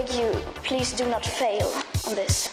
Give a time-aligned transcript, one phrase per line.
[0.00, 0.32] beg you,
[0.62, 1.68] please do not fail
[2.08, 2.48] on this.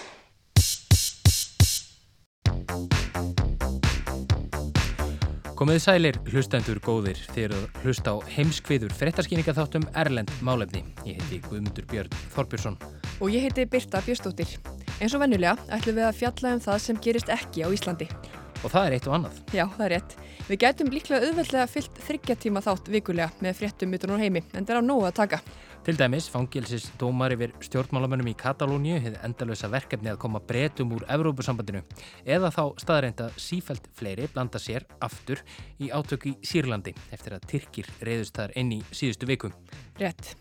[5.57, 10.83] Komiði sælir hlustendur góðir þegar að hlusta á heimskviður frettarskýninga þáttum Erlend málefni.
[11.07, 12.77] Ég heiti Guðmundur Björn Þorbjörnsson.
[13.17, 14.57] Og ég heiti Birta Björstóttir.
[14.99, 18.09] Eins og vennulega ætlum við að fjalla um það sem gerist ekki á Íslandi.
[18.65, 19.41] Og það er eitt og annað.
[19.53, 20.13] Já, það er rétt.
[20.47, 24.73] Við gætum líklega auðveldlega fyllt þryggjartíma þátt vikulega með fréttum utan úr heimi, en það
[24.73, 25.41] er á nógu að taka.
[25.87, 31.05] Til dæmis fangilsis dómar yfir stjórnmálamönnum í Katalóniu hefði endalösa verkefni að koma breytum úr
[31.15, 31.79] Evrópusambandinu
[32.27, 35.39] eða þá staðreinda sífælt fleiri blanda sér aftur
[35.79, 39.53] í átök í Sýrlandi eftir að Tyrkir reyðust þar inn í síðustu viku.
[40.01, 40.33] Rétt.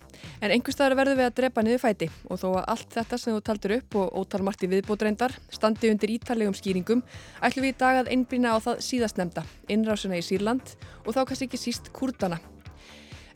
[0.43, 3.39] En einhver staðar verður við að drepa niður fæti og þó að allt þetta sem
[3.39, 7.07] þú taldur upp og ótalmarti viðbótreindar standi undir ítalegum skýringum
[7.39, 10.75] ætlum við í dag að einbrína á það síðastnemda, innrásuna í Sýrland
[11.07, 12.43] og þá kannski ekki síst kurdana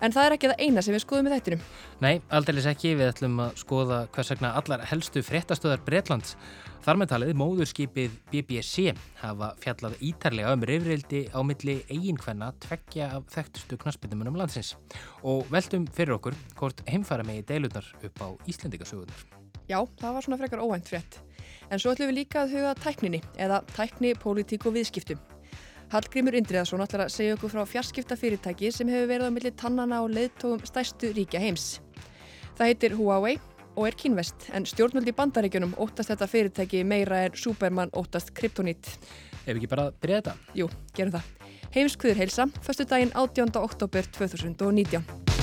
[0.01, 1.63] En það er ekki það eina sem við skoðum með þættinum.
[2.01, 2.95] Nei, aldrei ekki.
[2.97, 6.37] Við ætlum að skoða hvers vegna allar helstu fréttastöðar Breitlands.
[6.81, 13.27] Þar með talið móðurskipið BBC hafa fjallað ítarlega um reyfrildi á milli eiginkvenna tveggja af
[13.35, 14.73] þekktustu knaspinnumunum landsins.
[15.21, 19.27] Og veldum fyrir okkur hvort heimfara megi deilunar upp á Íslendikasögunar.
[19.69, 21.21] Já, það var svona frekar óvænt frétt.
[21.71, 25.21] En svo ætlum við líka að huga tækninni eða tækni, pólitík og viðskiptum.
[25.91, 29.97] Hallgrímur Indriðarsson ætlar að segja okkur frá fjarskipta fyrirtæki sem hefur verið á milli tannana
[30.05, 31.81] og leiðtógum stærstu ríkja heims.
[32.55, 33.33] Það heitir Huawei
[33.75, 38.87] og er kínvest en stjórnvöldi bandaríkjunum óttast þetta fyrirtæki meira en Superman óttast kryptonít.
[39.43, 40.37] Ef ekki bara byrja þetta?
[40.63, 41.27] Jú, gerum það.
[41.75, 43.51] Heimskviður heilsa, fyrstu daginn 18.
[43.59, 45.40] oktober 2019.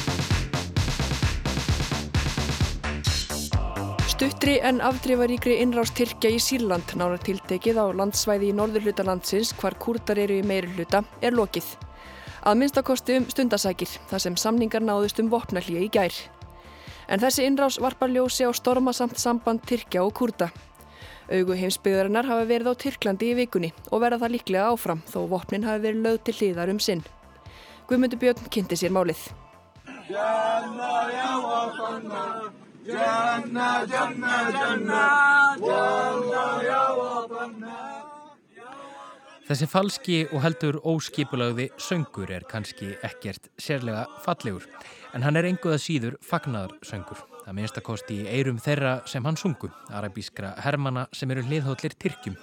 [4.17, 9.51] Stuttri en afdrifaríkri innrás Tyrkja í Sýrland nánar tiltekið á landsvæði í norður hluta landsins
[9.59, 11.67] hvar kurdar eru í meiri hluta er lokið.
[12.41, 16.17] Að minnstakosti um stundasækir þar sem samningar náðust um vopnallíu í gær.
[17.05, 20.49] En þessi innrás varpar ljósi á stormasamt samband Tyrkja og kurda.
[21.29, 25.69] Augu heimsbyggðarinnar hafa verið á Tyrklandi í vikunni og verða það líklega áfram þó vopnin
[25.69, 27.05] hafi verið lögð til hlýðar um sinn.
[27.85, 29.29] Guðmundur Björn kynnti sér málið.
[32.86, 35.06] جنة جنة جنة
[35.60, 37.82] والله يا وطننا
[39.42, 44.64] Þessi falski og heldur óskipulagði söngur er kannski ekkert sérlega fallegur
[45.12, 47.18] en hann er enguða síður fagnar söngur.
[47.42, 51.98] Það minnst að kosti í eirum þeirra sem hann sungu, arabískra hermana sem eru hliðhóllir
[51.98, 52.38] Tyrkjum.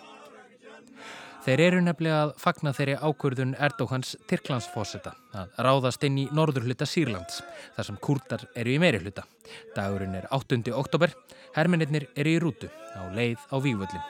[1.45, 6.87] Þeir eru nefnilega að fagna þeirri ákvörðun Erdóhans Tyrklandsfósetta að ráðast inn í norður hluta
[6.89, 7.43] Sýrlands
[7.75, 9.27] þar sem kurdar eru í meiri hluta.
[9.77, 10.63] Dagurinn er 8.
[10.73, 11.13] oktober,
[11.53, 14.07] hermininnir eru í rútu á leið á Vígvöllin.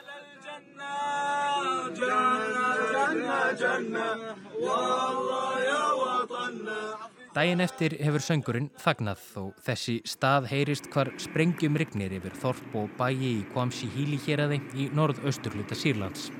[7.35, 12.95] Dægin eftir hefur söngurinn þagnað þó þessi stað heyrist hvar sprengjum rignir yfir Þorp og
[12.95, 16.31] bæi í Kvamsi Híli hér aði í norð-austurluta Sýrlands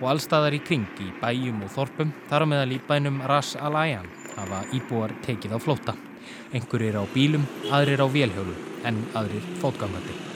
[0.00, 3.74] og allstaðar í kring í bæjum og þorpum þar á meðal í bænum Ras Al
[3.80, 5.96] Ayan hafa íbúar tekið á flóta.
[6.52, 10.35] Engur er á bílum, aðrir á vélhjólu en aðrir fótgangandi.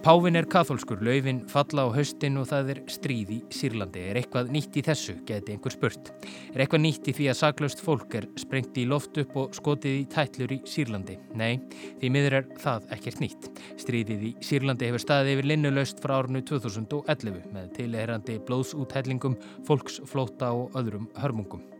[0.00, 4.00] Pávin er katholskur, laufin falla á haustin og það er stríð í Sýrlandi.
[4.08, 6.08] Er eitthvað nýtt í þessu, geti einhver spurt.
[6.54, 9.98] Er eitthvað nýtt í því að saklaust fólk er sprengt í loft upp og skotið
[9.98, 11.18] í tætlur í Sýrlandi?
[11.36, 11.60] Nei,
[12.00, 13.50] því miður er það ekkert nýtt.
[13.82, 19.36] Stríðið í Sýrlandi hefur staðið yfir linnulöst frá árnu 2011 með tileherandi blóðsúthællingum,
[19.68, 21.79] fólksflóta og öðrum hörmungum.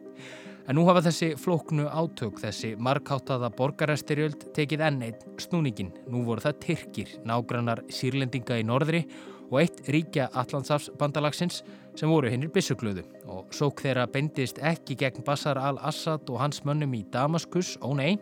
[0.70, 5.88] En nú hafa þessi flóknu átök, þessi markáttaða borgarestyrjöld tekið enn eitt snúningin.
[6.06, 9.00] Nú voru það Tyrkir, nágrannar sírlendinga í norðri
[9.48, 11.64] og eitt ríkja Allandsafsbandalagsins
[11.98, 13.02] sem voru hinnir bissugluðu.
[13.26, 18.20] Og sók þeirra bendist ekki gegn Bassar al-Assad og hans mönnum í Damaskus, ó nei,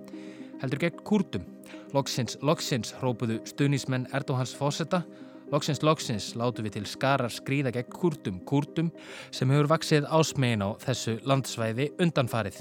[0.63, 1.45] heldur gegn kurdum.
[1.93, 5.05] Loksins, loksins, hrópuðu stuðnismenn Erdóhans fósetta
[5.49, 8.91] Loksins, loksins látu við til skarar skrýða gegn kurdum, kurdum
[9.33, 12.59] sem hefur vaksið ásmegin á þessu landsvæði undanfarið.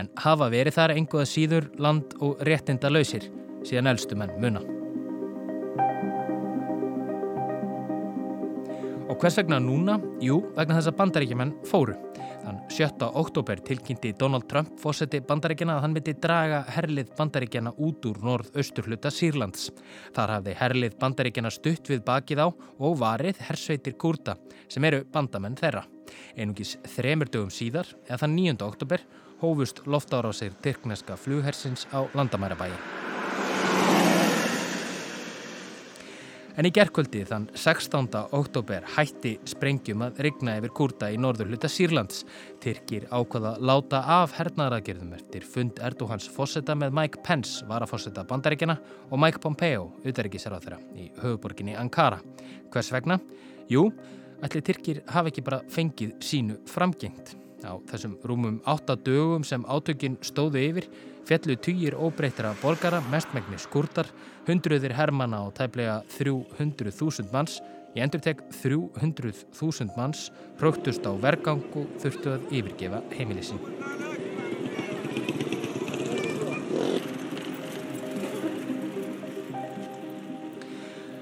[0.00, 3.28] En hafa verið þar einhverða síður land og réttinda lausir
[3.66, 4.64] síðan eldstu menn muna.
[9.10, 9.98] Og hvers vegna núna?
[10.22, 11.98] Jú, vegna þess að bandaríkjumenn fóru.
[12.40, 13.10] Þann 7.
[13.14, 19.10] oktober tilkynnti Donald Trump fósetti bandaríkjana að hann myndi draga herlið bandaríkjana út úr norð-austurhluta
[19.10, 19.72] Sýrlands.
[20.14, 24.38] Þar hafði herlið bandaríkjana stutt við bakið á og varið hersveitir kurda
[24.70, 25.82] sem eru bandamenn þeirra.
[26.38, 28.58] Einungis þremur dögum síðar, eða þann 9.
[28.70, 29.06] oktober,
[29.42, 33.09] hófust loftára á sig tyrkneska flughersins á landamærabæi.
[36.60, 38.10] En í gerkvöldi þann 16.
[38.36, 42.26] oktober hætti sprengjum að rigna yfir kurda í norður hluta Sýrlands.
[42.60, 48.76] Tyrkir ákvaða láta af hernaðaragerðum eftir fund Erdóhans fósetta með Mike Pence, varafósetta bandaríkjana
[49.08, 52.20] og Mike Pompeo, þeirra, í höfuborginni Ankara.
[52.68, 53.16] Hvers vegna?
[53.72, 53.86] Jú,
[54.44, 57.38] ætli Tyrkir hafi ekki bara fengið sínu framgengt.
[57.64, 60.92] Á þessum rúmum átta dögum sem átökin stóðu yfir
[61.28, 64.08] fjallu týjir óbreyttra borgara, mestmægni skurtar,
[64.50, 67.60] hundruðir hermana og tæplega 300.000 manns,
[67.94, 70.28] ég endur tek 300.000 manns,
[70.60, 73.62] hróktust á vergangu þurftu að yfirgefa heimilisinn.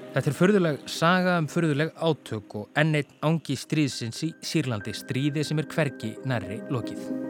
[0.09, 5.61] Þetta er förðuleg saga um förðuleg átök og enneitt ángi stríðsins í Sýrlandi stríði sem
[5.61, 7.28] er hverki nærri lokið.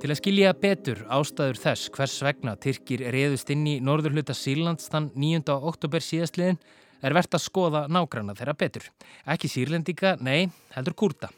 [0.00, 5.10] Til að skilja betur ástæður þess hvers vegna Tyrkir reyðust inn í norðurhluta Sýrlands þann
[5.12, 5.52] 9.
[5.52, 6.56] oktober síðastliðin
[7.04, 8.86] er verðt að skoða nágranna þeirra betur.
[9.28, 11.28] Ekki sírlendika, nei, heldur kurda.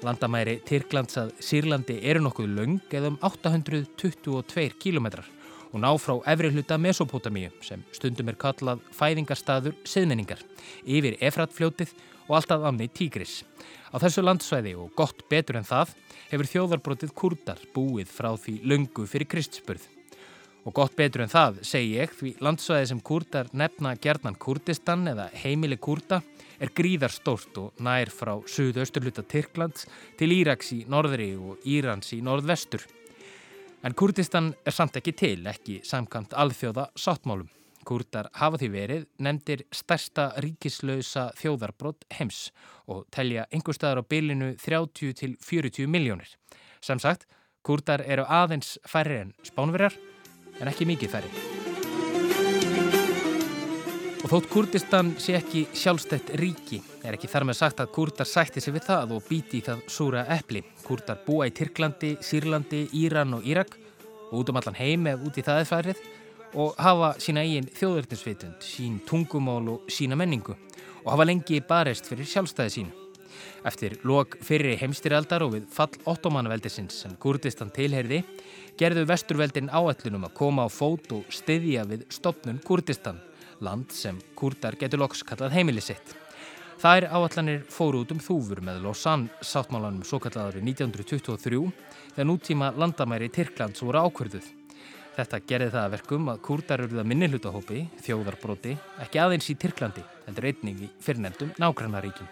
[0.00, 5.28] Landamæri Tyrklands að Sýrlandi eru nokkuð laung eða um 822 kilometrar
[5.70, 10.42] og ná frá efri hluta Mesopotamíu sem stundum er kallað fæðingarstaður siðmenningar
[10.84, 11.94] yfir Efratfljótið
[12.28, 13.40] og alltaf amni Tígris.
[13.90, 15.94] Á þessu landsvæði og gott betur en það
[16.30, 19.82] hefur þjóðarbrotið kurdar búið frá því löngu fyrir kristspurð.
[20.68, 25.30] Og gott betur en það, segi ég, því landsvæði sem kurdar nefna gerðnan Kurdistan eða
[25.42, 26.20] heimili kurda
[26.60, 29.88] er gríðarstórt og nær frá suðausturluta Tyrklands
[30.20, 32.84] til Íraks í norðri og Írans í norðvestur.
[33.82, 37.48] En Kurdistan er samt ekki til, ekki samkant alþjóða sáttmálum.
[37.88, 42.50] Kurdar hafa því verið nefndir stærsta ríkislausa þjóðarbrott heims
[42.92, 46.28] og telja einhver staðar á bylinu 30 til 40 miljónir.
[46.84, 47.24] Samsagt,
[47.64, 49.96] kurdar eru aðeins færri en spánverjar
[50.60, 51.59] en ekki mikið færri.
[54.30, 58.76] Þótt Kurdistan sé ekki sjálfstætt ríki er ekki þar með sagt að kurdar sætti sig
[58.76, 60.60] við það og bíti í það súra eppli.
[60.84, 63.72] Kurdar búa í Tyrklandi, Sýrlandi, Íran og Írak
[64.28, 66.02] og út um allan heim eða út í það er færið
[66.62, 72.30] og hafa sína eigin þjóðverðninsvitund, sín tungumál og sína menningu og hafa lengi barist fyrir
[72.30, 72.92] sjálfstæði sín.
[73.66, 78.22] Eftir lok fyrir heimstyrjaldar og við fall ottomanveldisins sem Kurdistan tilherði
[78.78, 83.18] gerðu vesturveldin áallunum að koma á fót og styðja við stopnun Kurdistan,
[83.64, 86.14] land sem kurdar getur loks kallað heimilisitt.
[86.80, 91.60] Það er áallanir fóru út um þúfur með Lausanne sáttmálanum svo kallaður í 1923
[92.14, 94.46] þegar nútíma landamæri Tyrklands voru ákverðuð.
[95.16, 100.46] Þetta gerði það að verkum að kurdar eruða minnihlutahópi, þjóðarbróti, ekki aðeins í Tyrklandi, heldur
[100.48, 102.30] einning í fyrrnefndum nágrannaríkjum.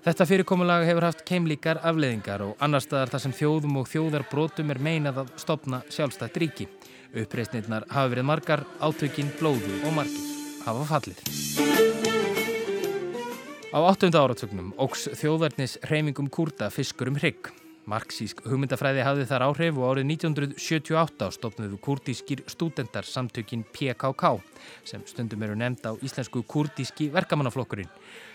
[0.00, 4.80] Þetta fyrirkomulag hefur haft keimlíkar afleðingar og annar staðar þar sem þjóðum og þjóðarbrótum er
[4.80, 6.68] meinað að stopna sjálfstætt ríki.
[7.10, 10.28] Uppreysnirnar hafa verið margar, átökin, blóðu og margir
[10.64, 11.22] hafa fallið.
[13.70, 14.10] Á 8.
[14.18, 17.52] áratögnum ógs þjóðverðnis reymingum kurda fiskur um hrygg.
[17.90, 24.34] Marxísk hugmyndafræði hafði þar áhrif og árið 1978 stopnuðu kurdískir stúdendar samtökin PKK
[24.86, 27.90] sem stundum eru nefnd á íslensku kurdíski verkamannaflokkurinn.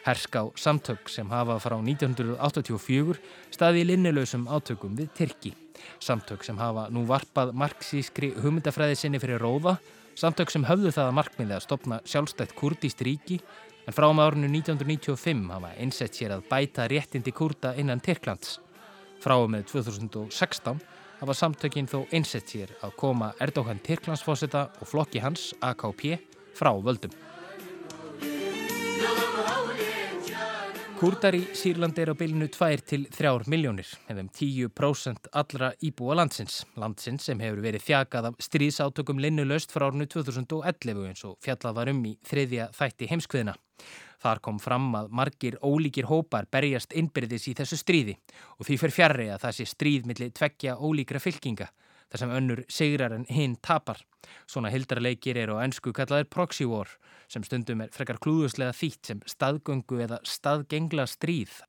[0.08, 3.22] Herská samtök sem hafa frá 1984
[3.56, 5.54] staði í linnilausum átökum við Tyrki.
[6.00, 9.78] Samtök sem hafa nú varpað marxískri hugmyndafræði sinni fyrir róða,
[10.16, 13.40] samtök sem höfðu það að markmiði að stopna sjálfstætt kurdíst ríki
[13.86, 18.60] en frá með árinu 1995 hafa einsett sér að bæta réttindi kurda innan Tyrklands.
[19.24, 20.82] Frá með 2016
[21.22, 26.18] hafa samtökinn þó einsett sér að koma Erdóhan Tyrklandsfósita og flokki hans, AKP,
[26.56, 27.14] frá völdum.
[31.06, 36.64] Kurdar í Sýrlandi er á bylnu 2 til 3 miljónir, hefðum 10% allra íbúa landsins.
[36.82, 41.92] Landsins sem hefur verið þjakað af stríðsátökum linnulöst frá árnu 2011 eins og fjallað var
[41.94, 43.54] um í þriðja þætti heimskviðina.
[44.26, 48.18] Þar kom fram að margir ólíkir hópar berjast innbyrðis í þessu stríði
[48.58, 51.70] og því fyrir fjarrri að það sé stríð millir tveggja ólíkra fylkinga
[52.12, 54.02] þar sem önnur sigrar en hinn tapar.
[54.50, 56.90] Svona hildarleikir eru á ennsku kallaðir proxy war
[57.32, 61.62] sem stundum er frekar klúðuslega þýtt sem staðgöngu eða staðgengla stríð.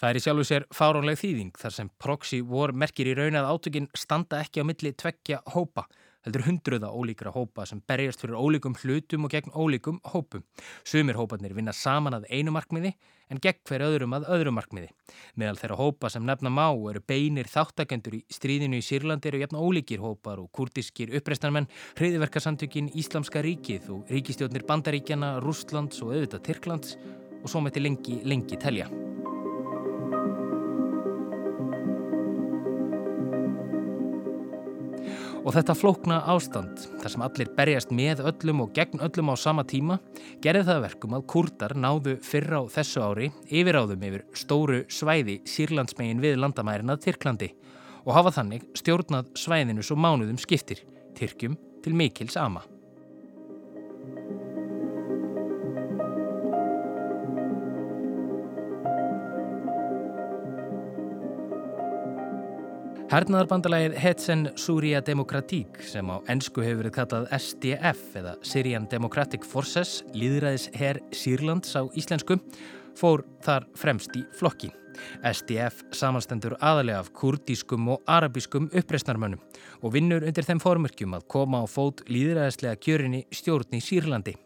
[0.00, 3.50] Það er í sjálfu sér fárónleg þýðing þar sem proxy war merkir í raun að
[3.50, 5.88] átökinn standa ekki á milli tveggja hópa
[6.26, 10.44] heldur hundruða ólíkra hópa sem berjast fyrir ólíkum hlutum og gegn ólíkum hópum.
[10.84, 12.94] Sumir hópanir vinna saman að einu markmiði
[13.30, 14.90] en gegn hver öðrum að öðru markmiði.
[15.38, 19.60] Meðal þeirra hópa sem nefna má eru beinir þáttakendur í stríðinu í Sýrlandi eru jafn
[19.60, 26.98] ólíkir hópar og kurdískir uppreistarmenn, hriðiverkasamtökin Íslamska ríkið og ríkistjóðnir Bandaríkjana, Rústlands og auðvitað Tyrklands
[27.40, 28.90] og svo mætti lengi, lengi telja.
[35.40, 39.62] Og þetta flókna ástand, þar sem allir berjast með öllum og gegn öllum á sama
[39.64, 39.96] tíma,
[40.44, 46.20] gerði það verkum að kurdar náðu fyrra á þessu ári yfiráðum yfir stóru svæði Sýrlandsmegin
[46.20, 47.48] við landamærin að Tyrklandi
[48.04, 50.84] og hafa þannig stjórnað svæðinu svo mánuðum skiptir,
[51.16, 52.66] Tyrkjum til mikils ama.
[63.10, 70.04] Hernaðarbandalagið Hetsen Súria Demokratík sem á ennsku hefur verið kallað SDF eða Syrian Democratic Forces,
[70.14, 72.36] líðræðis herr Sýrlands á íslensku,
[72.94, 74.70] fór þar fremst í flokki.
[75.26, 79.42] SDF samanstendur aðalega af kurdískum og arabískum uppreysnarmönnum
[79.82, 84.36] og vinnur undir þeim formörkjum að koma á fót líðræðislega kjörinni stjórn í Sýrlandi.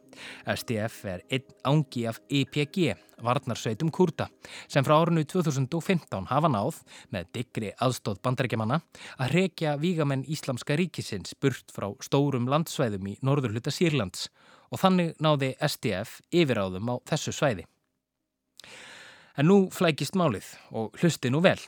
[0.49, 2.95] SDF er einn ángi af EPG,
[3.25, 4.29] varnarsveitum kurda,
[4.69, 6.81] sem frá árinu 2015 hafa náð,
[7.15, 8.81] með digri aðstóð bandarækjamanna,
[9.19, 14.29] að rekja vígamenn Íslamska ríkisins burt frá stórum landsvæðum í norðurluta Sýrlands
[14.71, 17.65] og þannig náði SDF yfiráðum á þessu svæði.
[19.35, 21.59] En nú flækist málið og hlusti nú vel.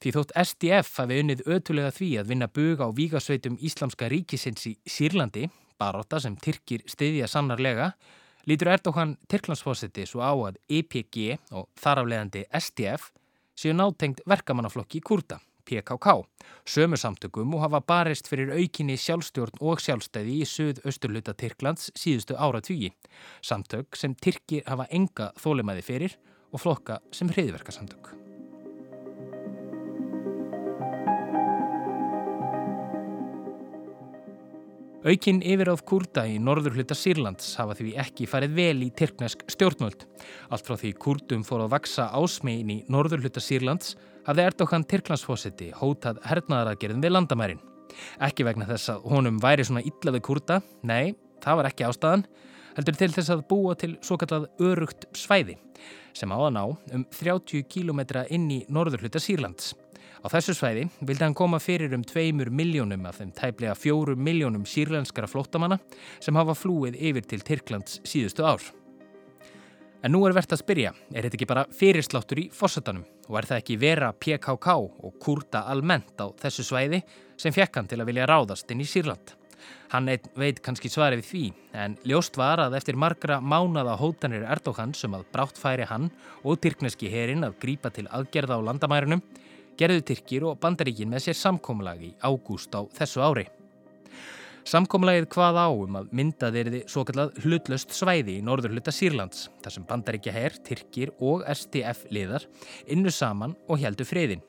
[0.00, 4.72] Því þótt SDF hafi unnið ötulega því að vinna bug á vígasveitum Íslamska ríkisins í
[4.88, 5.50] Sýrlandi,
[5.80, 7.92] baróta sem Tyrkir stiðja sannarlega,
[8.50, 13.12] lítur Erdogan Tyrklandsfósiti svo á að EPG og þaraflegandi SDF
[13.54, 15.38] séu nátengt verkamannaflokki í Kurda,
[15.68, 16.16] PKK,
[16.66, 22.62] sömu samtökum og hafa barist fyrir aukinni sjálfstjórn og sjálfstæði í söð-austurluta Tyrklands síðustu ára
[22.64, 22.90] tvíi.
[23.44, 26.18] Samtök sem Tyrkir hafa enga þólimaði fyrir
[26.50, 28.29] og flokka sem hriðverkasamtök.
[35.00, 40.02] Aukinn yfiráð kurda í norður hluta Sýrlands hafa því ekki farið vel í tyrknesk stjórnvöld.
[40.52, 43.94] Allt frá því kurdum fór að vaksa ásmegin í norður hluta Sýrlands
[44.26, 47.64] hafði Erdogan Tyrklandsfósiti hótað hernaðaragerðin við landamærin.
[48.20, 52.28] Ekki vegna þess að honum væri svona illa við kurda, nei, það var ekki ástæðan,
[52.76, 55.56] heldur til þess að búa til svo kallað örugt svæði
[56.12, 59.72] sem á að ná um 30 km inn í norður hluta Sýrlands.
[60.20, 64.66] Á þessu svæði vildi hann koma fyrir um tveimur miljónum af þeim tæplega fjóru miljónum
[64.68, 65.78] sírlenskara flóttamanna
[66.20, 68.60] sem hafa flúið yfir til Tyrklands síðustu ár.
[70.04, 73.48] En nú er verðt að spyrja, er þetta ekki bara fyrirsláttur í fossatanum og er
[73.48, 77.02] það ekki vera PKK og kurda almennt á þessu svæði
[77.40, 79.36] sem fekk hann til að vilja ráðast inn í Sýrland?
[79.92, 80.08] Hann
[80.38, 81.44] veit kannski svarið við því,
[81.76, 86.08] en ljóst var að eftir margra mánada hótanir Erdóhann sem að brátt færi hann
[86.44, 89.20] og tyrkneski herin að grípa til aðgerða á landamærunum,
[89.80, 93.46] gerðu Tyrkir og bandaríkin með sér samkómulag í ágúst á þessu ári.
[94.68, 99.48] Samkómulagið hvað á um að myndað erði svo kallað hlutlöst svæði í norður hluta Sýrlands,
[99.64, 102.44] þar sem bandaríkja herr, Tyrkir og STF liðar
[102.92, 104.44] innu saman og heldu friðin.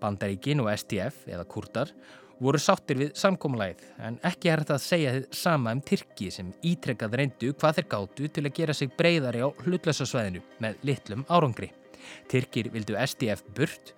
[0.00, 1.92] Bandaríkin og STF, eða kurdar,
[2.40, 6.50] voru sáttir við samkómulagið en ekki er þetta að segja þið sama um Tyrki sem
[6.64, 11.26] ítrekkað reyndu hvað þeir gáttu til að gera sig breyðari á hlutlösa svæðinu með litlum
[11.28, 11.68] árangri.
[12.32, 13.92] Tyrkir vildu STF burt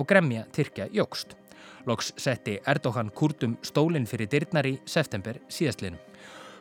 [0.00, 1.36] og gremja Tyrkja jógst.
[1.88, 6.00] Loks setti Erdogan kurdum stólinn fyrir dyrnar í september síðastliðnum.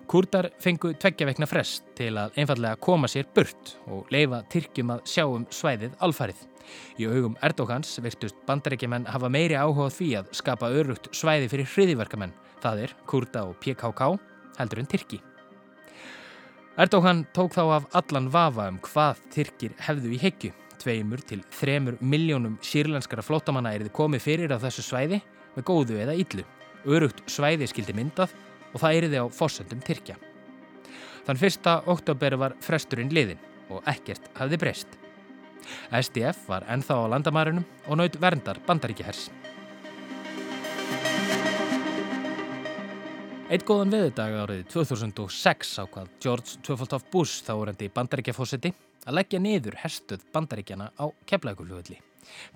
[0.10, 5.04] Kurdar fengu tveggja vekna frest til að einfallega koma sér burt og leifa Tyrkjum að
[5.12, 6.40] sjá um svæðið alfarið.
[6.98, 12.34] Í augum Erdogans virtust bandarækjumenn hafa meiri áhuga því að skapa örugt svæði fyrir hriðiverkamenn,
[12.64, 14.10] það er Kurda og PKK,
[14.58, 15.22] heldur en Tyrki.
[16.80, 22.00] Erdogan tók þá af allan vafa um hvað Tyrkir hefðu í heggju tveimur til þremur
[22.02, 25.20] miljónum sírlenskara flótamanna er þið komið fyrir á þessu svæði
[25.56, 26.46] með góðu eða yllu.
[26.88, 28.34] Örugt svæði skildi myndað
[28.74, 30.16] og það er þið á fórsöndum Tyrkja.
[31.28, 35.00] Þann fyrsta oktober var fresturinn liðin og ekkert hafði breyst.
[35.94, 39.28] SDF var ennþá á landamærunum og naut verndar bandaríkihers.
[43.50, 48.74] Eitt góðan veðudag árið 2006 ákvað George Tjöfaldhoff Bush þá orðandi bandaríkjafósiti
[49.06, 52.00] að leggja niður herstuð bandaríkjana á keflagulugulli.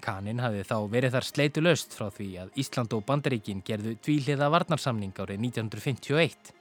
[0.04, 4.50] Kanin hafði þá verið þar sleitu löst frá því að Ísland og bandaríkin gerðu tvíliða
[4.54, 6.54] varnarsamning árið 1951.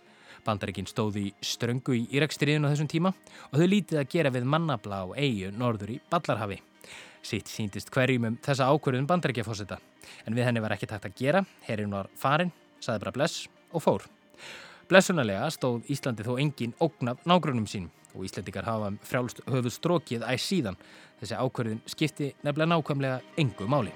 [0.47, 3.13] Bandaríkin stóði ströngu í Íraksstriðinu á þessum tíma
[3.51, 6.59] og þau lítið að gera við mannabla á eigu norður í Ballarhafi.
[7.23, 9.79] Sitt síndist hverjum um þessa ákverðun bandaríkjafósita
[10.27, 12.51] en við henni var ekki takt að gera, herrin var farin,
[12.83, 14.09] saði bara bless og fór.
[14.91, 20.47] Blessunarlega stóð Íslandi þó engin ógnaf nágrunum sínum og Íslandikar hafa frjálst höfuð strókið æs
[20.51, 20.79] síðan.
[21.21, 23.95] Þessi ákverðin skipti nefnilega nákvæmlega engu máli.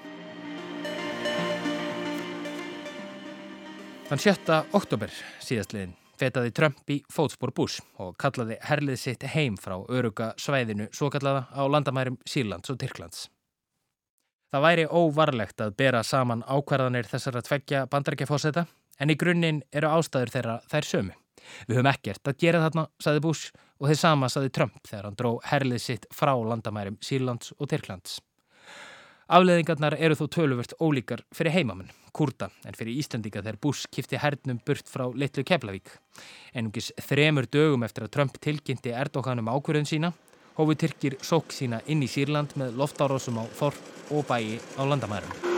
[4.07, 4.59] Þann 7.
[4.77, 5.11] oktober
[5.43, 11.09] síðastliðin fetaði Trump í fótspór Bush og kallaði herlið sitt heim frá öruga svæðinu svo
[11.13, 13.27] kallaða á landamærum Sýrlands og Tyrklands.
[14.47, 18.63] Það væri óvarlegt að bera saman ákvarðanir þessar að tveggja bandarækjafóseta
[19.03, 21.17] en í grunninn eru ástæður þeirra þær sömu.
[21.67, 25.19] Við höfum ekkert að gera þarna, saði Bush og þeir sama saði Trump þegar hann
[25.19, 28.17] dró herlið sitt frá landamærum Sýrlands og Tyrklands.
[29.27, 34.61] Afleðingarnar eru þó töluvert ólíkar fyrir heimamenn, kurda, en fyrir Íslandika þegar Bush kifti hernum
[34.65, 35.91] burt frá Littlu Keflavík.
[36.55, 40.13] Ennungis þremur dögum eftir að Trump tilkynnti Erdókanum ákvörðun sína,
[40.55, 45.56] hófu Tyrkir sók sína inn í Sýrland með loftárásum á Þorp og bæi á landamærum.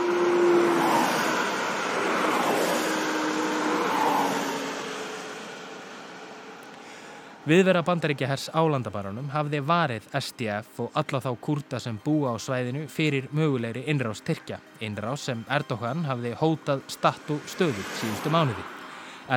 [7.48, 12.82] Viðvera bandaríkja hers álandabaranum hafði varið SDF og alla þá kurda sem búa á svæðinu
[12.92, 18.66] fyrir mögulegri innrás Tyrkja, innrás sem Erdogan hafði hótað statu stöðu síðustu mánuði.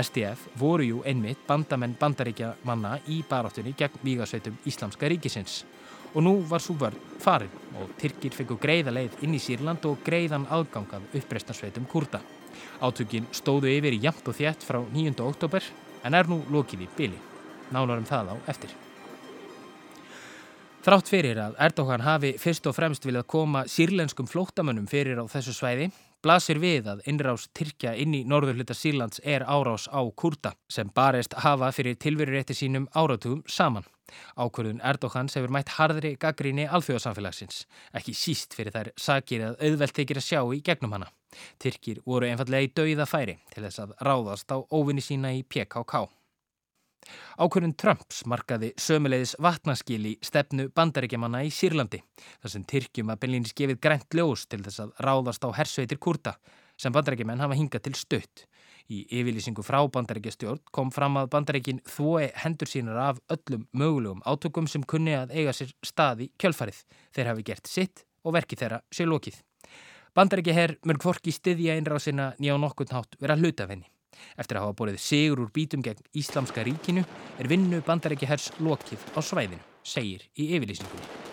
[0.01, 5.61] SDF voru jú einmitt bandamenn bandaríkja manna í baráttunni gegn vígasveitum Íslamska ríkisins
[6.11, 10.03] og nú var svo vörð farin og Tyrkir fengu greiða leið inn í Sýrland og
[10.03, 12.19] greiðan aðgangað uppreistnarsveitum kurda.
[12.83, 15.21] Átökin stóðu yfir í jamt og þétt frá 9.
[15.23, 17.29] oktober en er nú lokið í byli
[17.73, 18.73] nálar um það á eftir.
[20.83, 25.53] Þrátt fyrir að Erdogan hafi fyrst og fremst viljað koma sírlenskum flóttamönnum fyrir á þessu
[25.55, 25.85] svæði,
[26.19, 30.91] blasir við að innrás Tyrkja inn í norður hluta Sírlands er árás á kurda sem
[30.91, 33.87] barist hafa fyrir tilverurétti sínum áratugum saman.
[34.35, 37.63] Ákvörðun Erdogans hefur mætt harðri gaggríni alþjóðsamfélagsins,
[37.95, 41.07] ekki síst fyrir þær sakir að auðvelt tekir að sjá í gegnum hana.
[41.63, 46.03] Tyrkir voru einfallega í dauða færi til þess að ráðast á óvinni sína í PKK.
[47.37, 52.01] Ákvörðun Trumps markaði sömulegis vatnaskil í stefnu bandaríkjamanna í Sýrlandi
[52.41, 56.37] þar sem Tyrkjum að Berlínis gefið grænt ljós til þess að ráðast á hersveitir kurda
[56.79, 58.45] sem bandaríkjaman hafa hingað til stutt.
[58.91, 64.67] Í yfirlýsingu frá bandaríkjastjórn kom fram að bandaríkin þvoi hendur sínar af öllum mögulegum átökum
[64.67, 66.81] sem kunni að eiga sér stað í kjölfarið.
[67.15, 69.39] Þeir hafi gert sitt og verki þeirra sér lokið.
[70.13, 73.87] Bandaríkjaherr mörg forki stiðja einrásina nýja á nokkund hátt vera hlutafenni.
[74.37, 77.05] Eftir að hafa borðið sigur úr bítum gegn Íslamska ríkinu
[77.39, 81.32] er vinnu bandarækja hers lokið á svæðinu, segir í yfirlýsingunni.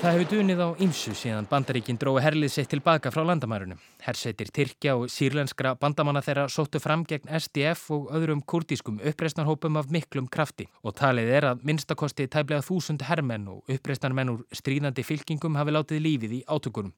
[0.00, 3.76] Það hefur dunið á ymsu síðan bandaríkinn drói herlið sitt tilbaka frá landamærunum.
[4.00, 9.90] Hersveitir Tyrkja og sírlenskra bandamanna þeirra sóttu fram gegn SDF og öðrum kurdískum uppreisnarhópum af
[9.92, 15.60] miklum krafti og talið er að minnstakosti tæplega þúsund herrmenn og uppreisnarmenn úr stríðandi fylkingum
[15.60, 16.94] hafi látið lífið í átökunum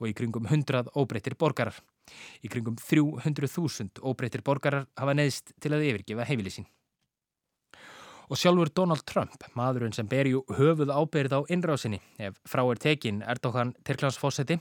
[0.00, 1.76] og í kringum hundrað óbreyttir borgarar.
[2.40, 6.64] Í kringum 300.000 óbreyttir borgarar hafa neðist til að yfirgefa heimilisín.
[8.26, 12.80] Og sjálfur Donald Trump, maðurinn sem ber jú höfuð ábyrð á innrásinni, ef frá er
[12.82, 14.56] tekin Erdókan Tyrklandsfósetti,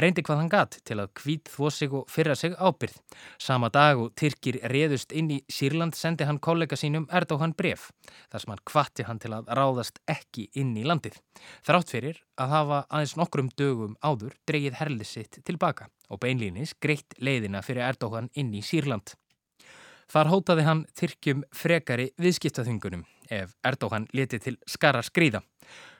[0.00, 2.96] reyndi hvað hann gatt til að hvít þvó sig og fyrra sig ábyrð.
[3.36, 7.90] Sama dag og Tyrkir reðust inn í Sýrland sendi hann kollega sínum Erdókan bref,
[8.32, 11.20] þar sem hann kvatti hann til að ráðast ekki inn í landið.
[11.60, 17.20] Þrátt fyrir að hafa aðeins nokkrum dögum áður dreyið herlið sitt tilbaka og beinlýnis greitt
[17.20, 19.12] leiðina fyrir Erdókan inn í Sýrland.
[20.10, 25.44] Þar hótaði hann Tyrkjum frekari viðskiptaþungunum ef Erdóhan leti til skara skrýða.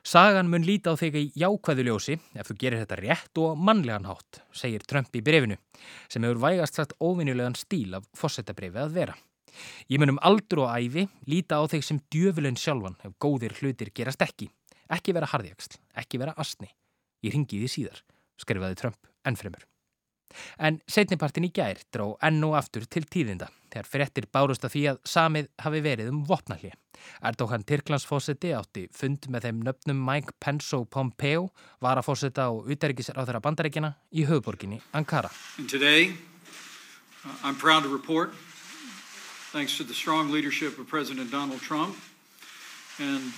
[0.02, 4.40] Sagan mun líta á þig í jákvæðuljósi ef þú gerir þetta rétt og mannlegan hátt,
[4.50, 5.60] segir Trump í brefinu,
[6.10, 9.16] sem hefur vægast sagt óvinnulegan stíl af fósettabrefi að vera.
[9.86, 13.94] Ég mun um aldur og æfi líta á þig sem djöfulinn sjálfan ef góðir hlutir
[13.94, 14.50] gerast ekki.
[14.90, 16.72] Ekki vera harðjagsl, ekki vera astni.
[17.22, 18.02] Ég ringi því síðar,
[18.42, 19.69] skrifaði Trump ennfremur.
[20.58, 24.84] En setnipartin í gær dró enn og aftur til tíðinda þegar frettir bárust að því
[24.90, 26.72] að samið hafi verið um vopnalli.
[27.24, 31.48] Erdókan Tyrklandsfósiti átti fund með þeim nöfnum Mike Pence og Pompeo,
[31.80, 35.30] varafósita og þeirra bandaríkina í höfuborginni Ankara.
[35.68, 36.12] Today
[37.24, 38.34] uh, I'm proud to report,
[39.52, 41.96] thanks to the strong leadership of President Donald Trump
[42.98, 43.32] and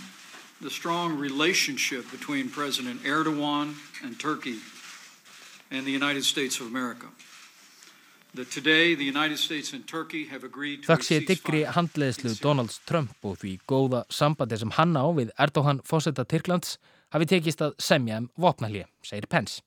[0.61, 4.59] the strong relationship between President Erdogan and Turkey
[5.73, 7.09] and the United States of America.
[8.33, 8.55] Þakk
[11.05, 16.25] sé diggri handleðslu Donalds Trump og því góða sambandi sem hann á við Erdogan fósetta
[16.25, 16.79] Tyrklands
[17.13, 19.61] hafi tekist að semja um vopnallið, segir Pence.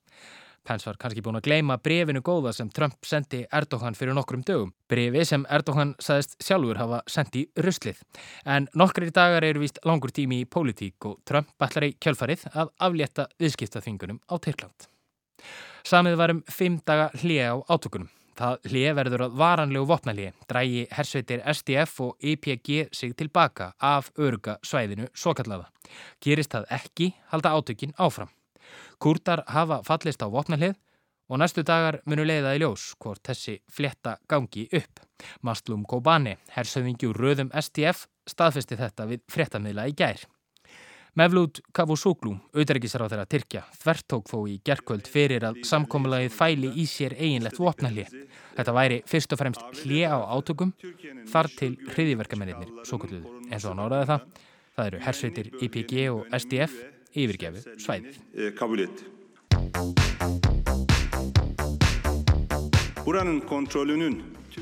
[0.66, 4.74] Pence var kannski búin að gleima brefinu góða sem Trump sendi Erdogan fyrir nokkrum dögum.
[4.90, 8.02] Brefi sem Erdogan saðist sjálfur hafa sendi ruslið.
[8.42, 12.74] En nokkri dagar eru vist langur tími í pólitík og Trump allar í kjölfarið að
[12.82, 14.90] aflétta viðskiptaþingunum á Tyrkland.
[15.86, 18.08] Samið var um fimm daga hlið á átökunum.
[18.36, 24.58] Það hlið verður að varanlegu vopnalið, drægi hersveitir SDF og EPG sig tilbaka af örga
[24.60, 25.70] svæðinu svo kallaða.
[26.20, 28.28] Gerist það ekki, halda átökin áfram.
[29.00, 30.76] Kurdar hafa fallist á vopnalið
[31.30, 35.00] og næstu dagar munu leiða í ljós hvort þessi fletta gangi upp.
[35.40, 40.20] Maslum Kobane, hersöðingjur röðum SDF, staðfesti þetta við frettamila í gær.
[41.16, 47.14] Mevlut Cavusoglu, auðverkisráð þeirra Tyrkja, þvertók fó í gerkvöld fyrir að samkómulagið fæli í sér
[47.16, 48.10] eiginlegt vopnallið.
[48.58, 50.74] Þetta væri fyrst og fremst hlið á átökum
[51.32, 54.28] þar til hriðiverkamennir, svo kalluðu, eins og hann áraði það.
[54.76, 56.74] Það eru hersveitir IPG og SDF
[57.16, 58.20] yfirgefu svæðið.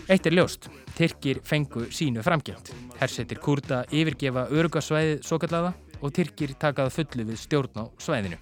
[0.06, 0.70] Eitt er ljóst.
[0.94, 2.70] Tyrkir fengu sínu framgjönd.
[3.00, 8.38] Hersveitir kurda yfirgefa örugasvæðið svo kallaða og Tyrkir takað fullu við stjórn á svæðinu.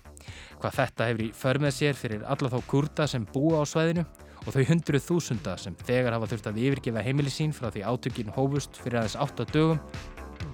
[0.59, 4.05] Hvað þetta hefur í förmið sér fyrir alla þá kurda sem búa á svæðinu
[4.43, 8.35] og þau hundruð þúsunda sem þegar hafa þurft að yfirgefa heimili sín frá því átökin
[8.35, 9.83] hófust fyrir aðeins 8 dögum,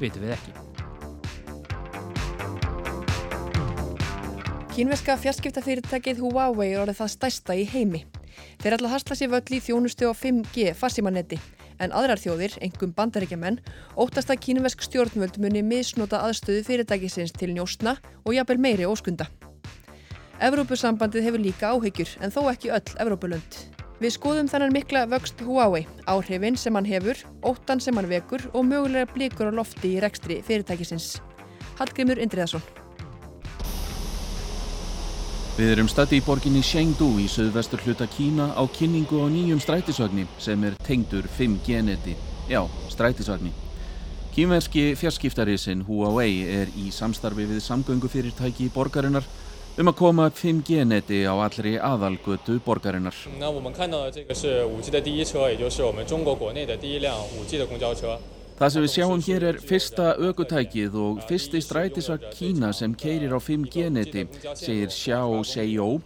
[0.01, 0.57] veitum við ekki.
[4.77, 8.05] Kínveska fjarskiptafyrirtækið Huawei er orðið það stærsta í heimi.
[8.61, 11.41] Þeir ætla að hasla sér völl í þjónustu á 5G fassimanetti
[11.79, 13.59] en aðrar þjóðir, engum bandaríkjaman,
[13.99, 19.29] óttast að kínuvesk stjórnvöld muni misnota aðstöðu fyrirtækisins til njóstna og jafnvel meiri óskunda.
[20.39, 23.61] Evrópusambandið hefur líka áhyggjur en þó ekki öll Evrópulönd.
[23.99, 28.69] Við skoðum þannan mikla vöxt Huawei, áhrifin sem hann hefur, óttan sem hann vekur og
[28.69, 31.17] mögulega blikur á lofti í rekstri fyrirtækisins.
[31.81, 32.78] Hallgrimur Indriðarsson
[35.59, 40.23] Við erum stætti í borginni Chengdu í söðvestur hluta Kína á kynningu á nýjum strætisvagni
[40.39, 42.15] sem er tengdur 5G-neti.
[42.47, 43.51] Já, strætisvagni.
[44.37, 49.27] Kínverski fjarskiptarísin Huawei er í samstarfi við samgöngufyrirtæki borgarinnar
[49.83, 53.19] um að koma upp 5G-neti á allri aðalgötu borgarinnar.
[53.19, 53.43] Það
[58.67, 64.25] sem við sjáum hér er fyrsta aukutækið og fyrsti strætisvagn Kína sem keirir á 5G-neti,
[64.59, 66.01] segir Xiao Seiyo,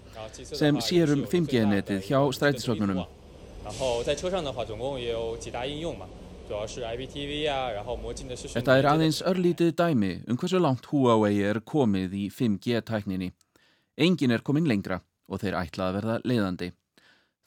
[0.44, 3.06] sem sér um 5G-netið hjá strætisvagnunum.
[8.52, 13.30] Þetta er aðeins örlítið dæmi um hversu langt Huawei er komið í 5G-tækninni.
[13.96, 16.68] Engin er komin lengra og þeir ætla að verða leiðandi.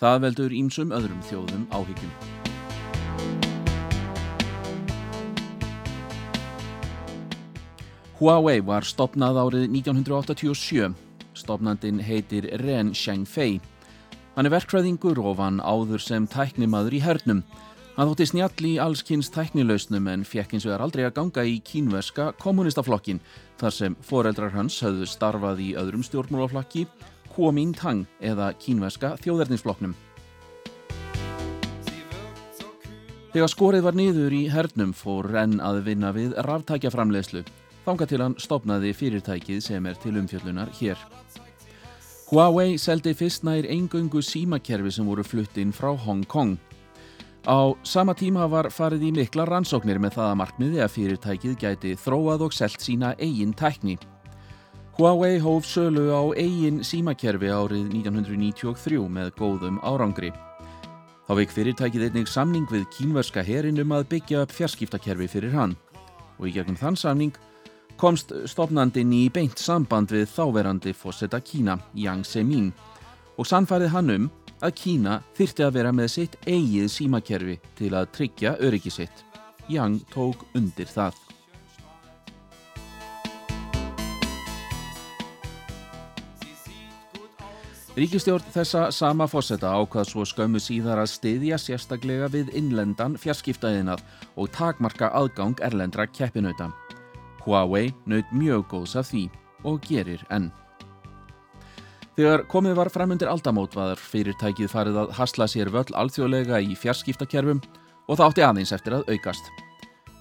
[0.01, 2.44] Það veldur ímsum öðrum þjóðum áhyggjum.
[8.15, 10.93] Huawei var stopnað árið 1987.
[11.36, 13.58] Stopnandin heitir Ren Xiangfei.
[14.38, 17.41] Hann er verkfræðingur og vann áður sem tæknimaður í hernum.
[17.97, 21.58] Hann þótti snjall í allskynns tæknilausnum en fekk eins og er aldrei að ganga í
[21.60, 23.19] kínverska kommunistaflokkin
[23.60, 26.86] þar sem foreldrar hans höfðu starfað í öðrum stjórnmálaflokki
[27.36, 29.91] Kuomintang eða kínverska þjóðerninsflokknum.
[33.36, 37.43] Þegar skorið var niður í hernum fór Ren að vinna við ráftækjaframlegslu
[37.85, 40.97] þanga til hann stopnaði fyrirtækið sem er til umfjöllunar hér.
[42.31, 46.57] Huawei seldi fyrst nær engöngu símakerfi sem voru flutt inn frá Hong Kong.
[47.45, 51.93] Á sama tíma var farið í mikla rannsóknir með það að markmiði að fyrirtækið gæti
[52.01, 53.99] þróað og selt sína eigin tækni.
[54.97, 60.33] Huawei hóf sölu á eigin símakerfi árið 1993 með góðum árangri.
[61.29, 65.77] Þá veik fyrirtækið einnig samning við kínverska herin um að byggja upp fjarskiptakerfi fyrir hann
[66.39, 67.37] og í gegnum þann samning
[67.97, 72.73] komst stopnandin í beint samband við þáverandi fósetta Kína, Yang Zemin,
[73.38, 74.31] og sannfærið hann um
[74.63, 79.23] að Kína þyrti að vera með sitt eigið símakerfi til að tryggja öryggi sitt.
[79.69, 81.15] Yang tók undir það.
[87.95, 94.03] Ríkistjórn þessa sama fósetta ákvað svo skömmu síðar að stiðja sérstaklega við innlendan fjarskiptaðinað
[94.36, 96.73] og takmarka aðgang erlendra keppinauta.
[97.45, 99.27] Huawei naut mjög góðs af því
[99.65, 100.51] og gerir enn.
[102.15, 107.60] Þegar komið var framundir aldamót var fyrirtækið farið að hasla sér völl alþjóðlega í fjarskiptakerfum
[108.08, 109.49] og það átti aðeins eftir að aukast.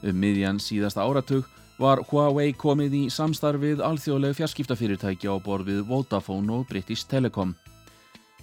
[0.03, 1.47] Um miðjan síðasta áratug
[1.79, 7.55] var Huawei komið í samstarfið alþjóðlega fjarskiptafyrirtæki á borð við Vodafone og British Telecom.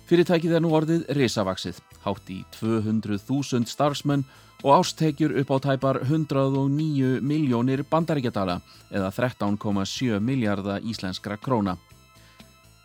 [0.07, 4.25] Fyrirtækið er nú orðið risavaksið, hátt í 200.000 starfsmenn
[4.63, 11.77] og ástekjur upp á tæpar 109 miljónir bandaríkjadala eða 13,7 miljardar íslenskra króna.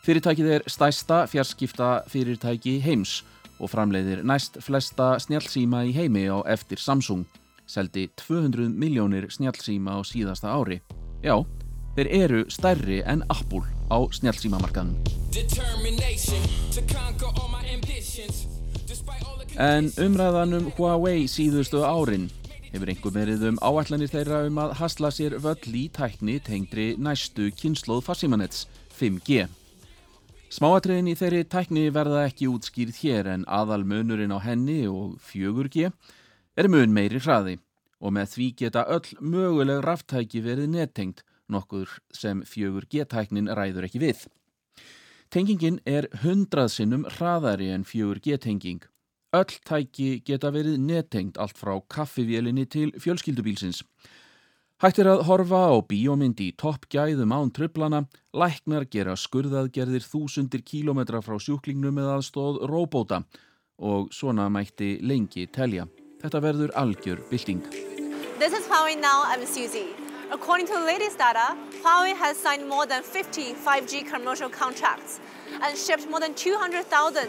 [0.06, 3.24] Fyrirtækið er stæsta fjarskipta fyrirtæki heims
[3.58, 7.26] og framleiðir næst flesta snjálfsíma í heimi á eftir Samsung,
[7.66, 10.80] seldi 200 miljónir snjálfsíma á síðasta ári.
[11.24, 11.42] Já,
[11.96, 14.96] þeir eru stærri en Apple á snjálfsímamarkaðum.
[19.56, 22.26] En umræðan um Huawei síðustu árin
[22.68, 27.46] hefur einhver verið um áallanir þeirra um að hasla sér völl í tækni tengdri næstu
[27.56, 28.66] kynnslóð farsímanets
[28.98, 29.46] 5G.
[30.52, 35.88] Smáatriðin í þeirri tækni verða ekki útskýrð hér en aðal munurinn á henni og 4G
[35.88, 37.54] er mun meiri hraði
[37.96, 44.26] og með því geta öll möguleg ráftæki verið nettengt nokkur sem 4G-tæknin ræður ekki við.
[45.32, 48.84] Tengingin er hundrað sinnum hraðari en 4G-tenging
[49.34, 53.82] Öll tæki geta verið nettengt allt frá kaffivélinni til fjölskyldubílsins.
[54.76, 58.04] Hægt er að horfa á bíómynd í toppgæðum án tröflana,
[58.36, 63.22] læknar gera skurðaðgerðir þúsundir kílometra frá sjúklingnum með aðstóð róbóta
[63.80, 65.88] og svona mætti lengi telja.
[66.22, 67.64] Þetta verður algjör bylting.
[68.38, 69.96] This is Huawei Now, I'm Suzy.
[70.30, 75.20] According to the latest data, Huawei has signed more than 50 5G commercial contracts
[75.62, 77.28] and shipped more than 200,000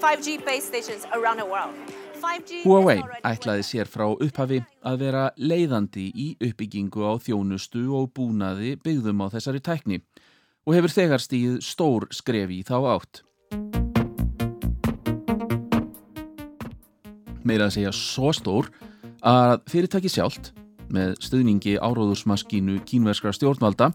[0.00, 1.74] 5G base stations around the world.
[2.62, 9.24] Huawei ætlaði sér frá upphafi að vera leiðandi í uppbyggingu á þjónustu og búnaði byggðum
[9.26, 9.98] á þessari tækni
[10.62, 13.22] og hefur þegar stíð stór skrefi í þá átt.
[17.42, 18.70] Meira að segja svo stór
[19.26, 20.52] að fyrirtæki sjálft
[20.94, 23.90] með stuðningi áróðursmaskínu kínverskra stjórnvalda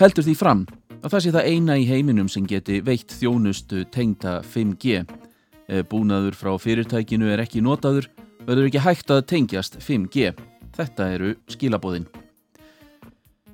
[0.00, 0.66] heldur því fram
[1.02, 5.02] að það sé það eina í heiminum sem geti veitt þjónustu tengta 5G.
[5.90, 8.08] Búnaður frá fyrirtækinu er ekki notaður,
[8.46, 10.32] verður ekki hægt að tengjast 5G.
[10.78, 12.08] Þetta eru skilabóðin.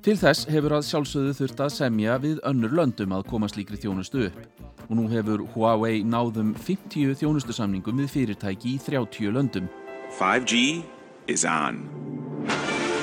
[0.05, 4.27] Til þess hefur að sjálfsögðu þurft að semja við önnur löndum að koma slíkri þjónustu
[4.27, 4.43] upp.
[4.85, 9.71] Og nú hefur Huawei náðum 50 þjónustusamningum við fyrirtæki í 30 löndum.
[10.19, 10.83] 5G
[11.27, 11.81] is on.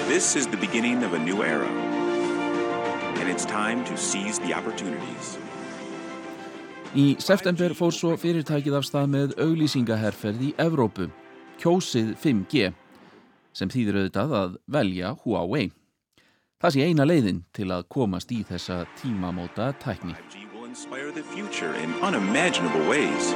[0.06, 2.01] This is the beginning of a new era.
[3.20, 5.38] And it's time to seize the opportunities.
[6.92, 11.06] Í september fór svo fyrirtækið af stað með auglýsingaherferð í Evrópu,
[11.62, 12.66] kjósið 5G,
[13.56, 15.70] sem þýður auðvitað að velja Huawei.
[16.60, 20.12] Það sé eina leiðin til að komast í þessa tímamóta tækni.
[20.28, 23.32] 5G will inspire the future in unimaginable ways.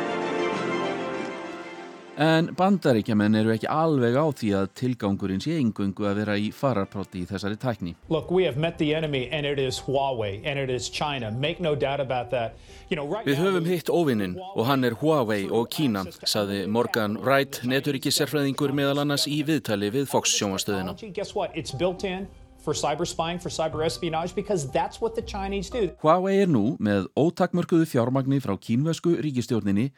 [2.17, 7.21] En bandaríkjaman eru ekki alveg á því að tilgangurinn sé engungu að vera í fararpróti
[7.21, 7.93] í þessari tækni.
[8.09, 11.31] Look, we have met the enemy and it is Huawei and it is China.
[11.31, 12.57] Make no doubt about that.
[12.89, 17.19] You know, right Við höfum hitt óvinnin og hann er Huawei og Kína, saði Morgan
[17.21, 20.97] Wright, neturiki sérfræðingur meðal annars í viðtali við Fox sjónastöðina.
[21.13, 21.53] Guess what?
[21.53, 22.25] It's built in
[22.67, 25.93] for cyber spying, for cyber espionage because that's what the Chinese do.
[26.01, 29.91] Huawei er nú með ótakmörkuðu fjármagni frá kínvesku ríkistjórninni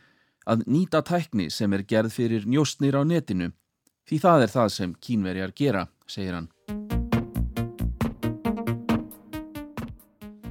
[0.48, 3.52] að nýta tækni sem er gerð fyrir njóstnir á netinu.
[4.08, 6.48] Því það er það sem kínverjar gera, segir hann.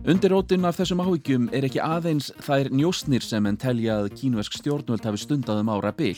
[0.08, 5.04] Undirótin af þessum áhyggjum er ekki aðeins þær njóstnir sem en telja að kínversk stjórnvöld
[5.04, 6.16] hafi stundað um ára byl.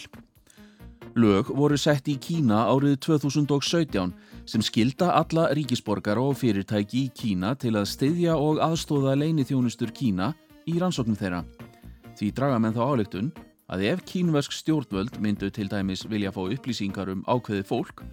[1.18, 4.13] Lög voru sett í Kína árið 2017
[4.46, 9.89] sem skilda alla ríkisborgar og fyrirtæki í Kína til að styðja og aðstóða leini þjónustur
[9.96, 10.36] Kína
[10.70, 11.42] í rannsóknum þeirra.
[12.20, 13.34] Því draga menn þá álygtun
[13.69, 18.03] að ef kínversk stjórnvöld myndu til dæmis vilja fá upplýsingar um ákveði fólk,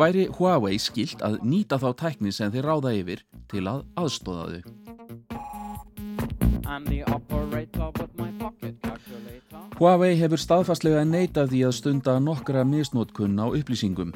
[0.00, 4.62] væri Huawei skilt að nýta þá tækni sem þeir ráða yfir til að aðstóða þau.
[9.74, 14.14] Huawei hefur staðfastlega neitað því að stunda nokkra misnótkunn á upplýsingum.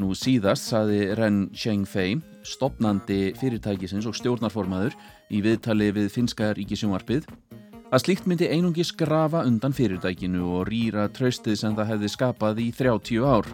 [0.00, 4.96] Nú síðast saði Ren Chengfei, stopnandi fyrirtækisins og stjórnarformaður
[5.30, 7.28] í viðtali við finska ríkisjónvarpið,
[7.94, 12.66] að slíkt myndi einungi skrafa undan fyrirtækinu og rýra tröstið sem það hefði skapað í
[12.74, 13.46] 30 ár.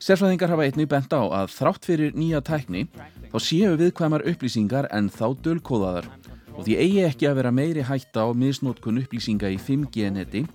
[0.00, 2.86] Sérfræðingar hafa einnig bent á að þrátt fyrir nýja tækni
[3.28, 6.08] þá séu viðkvæmar upplýsingar en þá dölkóðaðar
[6.54, 10.46] og því eigi ekki að vera meiri hætta á misnótkun upplýsinga í 5G-neti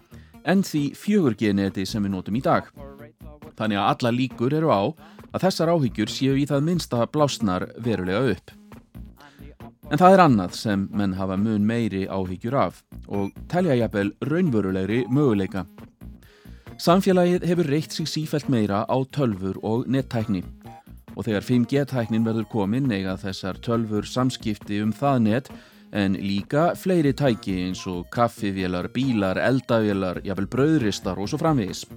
[0.50, 2.70] en því 4G-neti sem við notum í dag.
[3.60, 4.82] Þannig að alla líkur eru á
[5.30, 8.59] að þessar áhyggjur séu í það minsta blásnar verulega upp.
[9.90, 15.00] En það er annað sem menn hafa mun meiri áhyggjur af og telja jafnvel raunverulegri
[15.10, 15.64] möguleika.
[16.78, 20.44] Samfélagið hefur reykt sig sífælt meira á tölfur og nettækni
[21.16, 25.50] og þegar 5G-tæknin verður komin eiga þessar tölfur samskipti um það nett
[25.92, 31.88] en líka fleiri tæki eins og kaffivélar, bílar, eldavélar, jafnvel brauðristar og svo framvegis.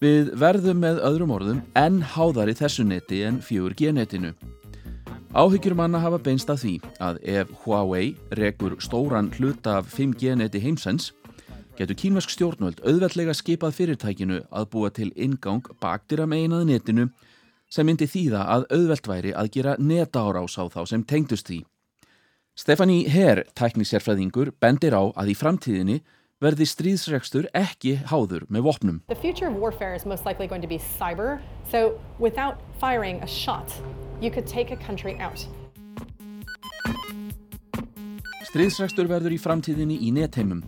[0.00, 4.32] Við verðum með öðrum orðum enn háðari þessu netti en 4G-nettinu.
[5.30, 6.70] Áhyggjur manna hafa beinst að því
[7.06, 11.12] að ef Huawei rekur stóran hluta af 5G-netti heimsens,
[11.78, 17.06] getur kínversk stjórnvöld auðveldlega skipað fyrirtækinu að búa til ingang baktir að meinað netinu
[17.70, 21.60] sem myndi þýða að auðveld væri að gera netárás á þá sem tengdust því.
[22.58, 26.00] Stefani Herr, tæknisérfræðingur, bendir á að í framtíðinni
[26.40, 29.00] verði stríðsregstur ekki háður með vopnum.
[29.12, 33.26] The future of warfare is most likely going to be cyber, so without firing a
[33.26, 33.68] shot,
[34.20, 35.46] you could take a country out.
[38.50, 40.64] Stríðsregstur verður í framtíðinni í netheimum,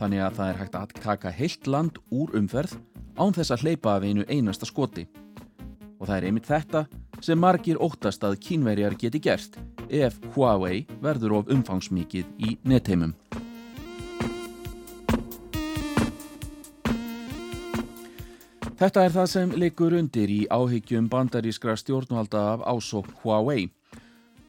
[0.00, 2.78] þannig að það er hægt að taka heilt land úr umferð
[3.20, 5.04] án þess að hleypa af einu einasta skoti.
[6.00, 6.86] Og það er einmitt þetta
[7.20, 9.60] sem margir óttast að kínverjar geti gert
[9.92, 13.12] ef Huawei verður of umfangsmikið í netheimum.
[18.80, 23.66] Þetta er það sem leikur undir í áhyggjum bandarískra stjórnvalda af ásókn Huawei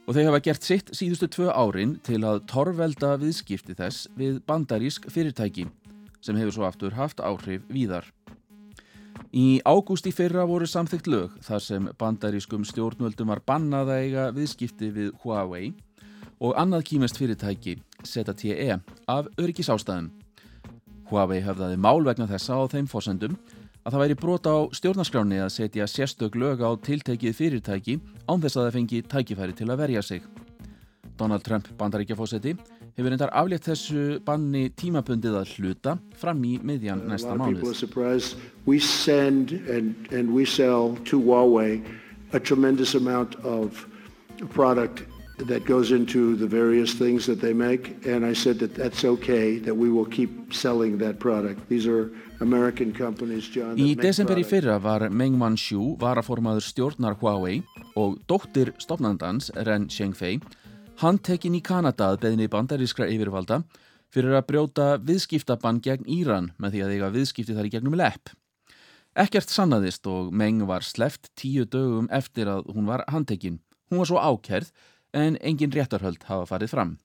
[0.07, 5.09] og þau hafa gert sitt síðustu tvö árin til að torvelda viðskipti þess við bandarísk
[5.11, 5.67] fyrirtæki
[6.23, 8.07] sem hefur svo aftur haft áhrif víðar.
[9.35, 14.27] Í ágúst í fyrra voru samþygt lög þar sem bandarískum stjórnvöldum var bannað að eiga
[14.31, 15.73] viðskipti við Huawei
[16.39, 18.79] og annað kýmest fyrirtæki, ZTE,
[19.11, 20.13] af öryggisástæðum.
[21.11, 23.35] Huawei höfðaði mál vegna þessa á þeim fósendum
[23.81, 27.97] að það væri brota á stjórnarskráni að setja sérstök lög á tiltekið fyrirtæki
[28.29, 30.21] án þess að það fengi tækifæri til að verja sig.
[31.17, 32.55] Donald Trump bandaríkjafósetti
[32.97, 37.61] hefur reyndar aflétt þessu banni tímapundið að hluta fram í miðjan næsta mánuð.
[45.47, 49.57] That goes into the various things that they make and I said that that's okay
[49.57, 51.67] that we will keep selling that product.
[51.67, 57.59] These are Í desember í fyrra var Meng Wanzhou varaformaður stjórnar Huawei
[57.93, 60.39] og dóttir stopnandans Ren Zhengfei
[61.03, 63.61] handtekinn í Kanada að beðinni bandarískra yfirvalda
[64.09, 68.33] fyrir að brjóta viðskiptabann gegn Íran með því að eiga viðskipti þar í gegnum lepp.
[69.13, 73.61] Ekkert sannaðist og Meng var sleft tíu dögum eftir að hún var handtekinn.
[73.93, 74.73] Hún var svo ákerð
[75.13, 76.97] en engin réttarhöld hafa farið fram.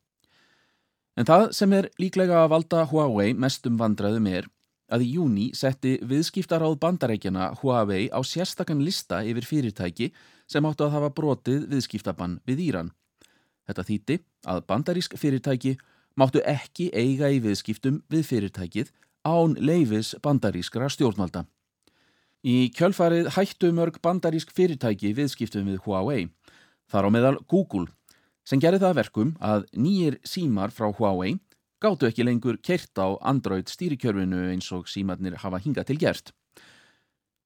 [1.17, 4.49] En það sem er líklega að valda Huawei mestum vandraðum er
[4.93, 10.13] að í júni setti viðskiptaráð bandarækjana Huawei á sérstakann lista yfir fyrirtæki
[10.47, 12.93] sem áttu að hafa brotið viðskiptabann við Íran.
[13.67, 15.75] Þetta þýtti að bandarísk fyrirtæki
[16.17, 18.93] máttu ekki eiga í viðskiptum við fyrirtækið
[19.27, 21.45] án leifis bandarískra stjórnvalda.
[22.47, 26.29] Í kjölfarið hættu mörg bandarísk fyrirtæki viðskiptum við Huawei,
[26.87, 27.89] þar á meðal Google,
[28.47, 31.41] sem gerði það verkum að nýjir símar frá Huawei
[31.86, 36.32] gáttu ekki lengur kert á Android stýrikjörfinu eins og símatnir hafa hingað til gert.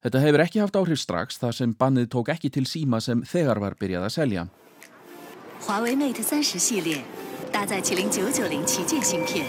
[0.03, 3.61] Þetta hefur ekki haft áhrif strax þar sem bannið tók ekki til síma sem þegar
[3.63, 4.47] var byrjað að selja.
[5.65, 6.99] Huawei Mate 30 síli,
[7.51, 9.47] 搭载麒麟990旗舰芯片.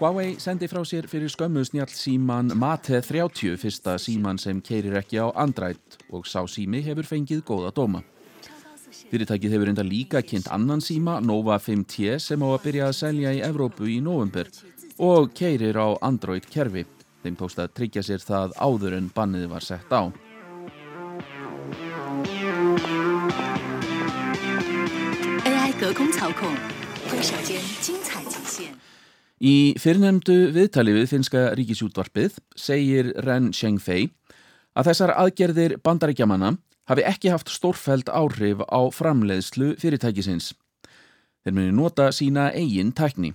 [0.00, 5.16] Huawei sendi frá sér fyrir skömmu snjall síman Mate 30 fyrsta síman sem keirir ekki
[5.16, 8.02] á Android og sá sími hefur fengið góða dóma.
[9.11, 13.33] Fyrirtækið hefur enda líka kynnt annan síma Nova 5T sem á að byrja að selja
[13.35, 14.47] í Evrópu í november
[15.03, 16.85] og keirir á Android kerfi.
[17.19, 20.07] Þeim tókst að tryggja sér það áður en bannið var sett á.
[29.43, 34.05] Í fyrrnemdu viðtali við finska ríkisútvarpið segir Ren Zhengfei
[34.71, 36.55] að þessar aðgerðir bandaríkjamanna
[36.89, 40.53] hafi ekki haft stórfæld áhrif á framleiðslu fyrirtækisins.
[41.43, 43.33] Þeir muni nota sína eigin tækni.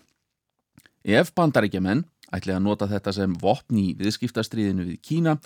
[1.07, 2.05] Ef bandaríkjaman
[2.35, 5.37] ætli að nota þetta sem vopn í viðskiptastriðinu við Kína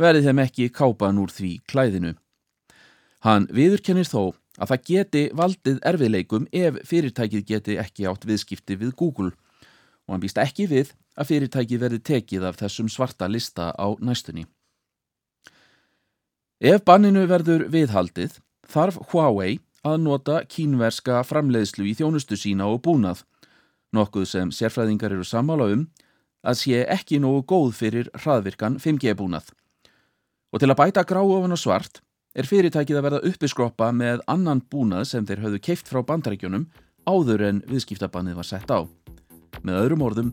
[0.00, 2.14] verði þeim ekki kápan úr því klæðinu.
[3.24, 8.92] Hann viðurkennir þó að það geti valdið erfiðleikum ef fyrirtækið geti ekki átt viðskipti við
[8.96, 9.32] Google
[10.06, 14.46] og hann býst ekki við að fyrirtækið verði tekið af þessum svarta lista á næstunni.
[16.56, 23.26] Ef banninu verður viðhaldið þarf Huawei að nota kínverska framleiðslu í þjónustu sína og búnað,
[23.92, 25.82] nokkuð sem sérfræðingar eru sammála um
[26.40, 29.50] að sé ekki nógu góð fyrir hraðvirkan 5G búnað.
[30.48, 32.00] Og til að bæta grá ofan og svart
[32.32, 36.70] er fyrirtækið að verða uppiskroppa með annan búnað sem þeir höfðu keift frá bandarækjunum
[37.04, 38.80] áður en viðskiptabannið var sett á.
[39.60, 40.32] Með öðrum orðum,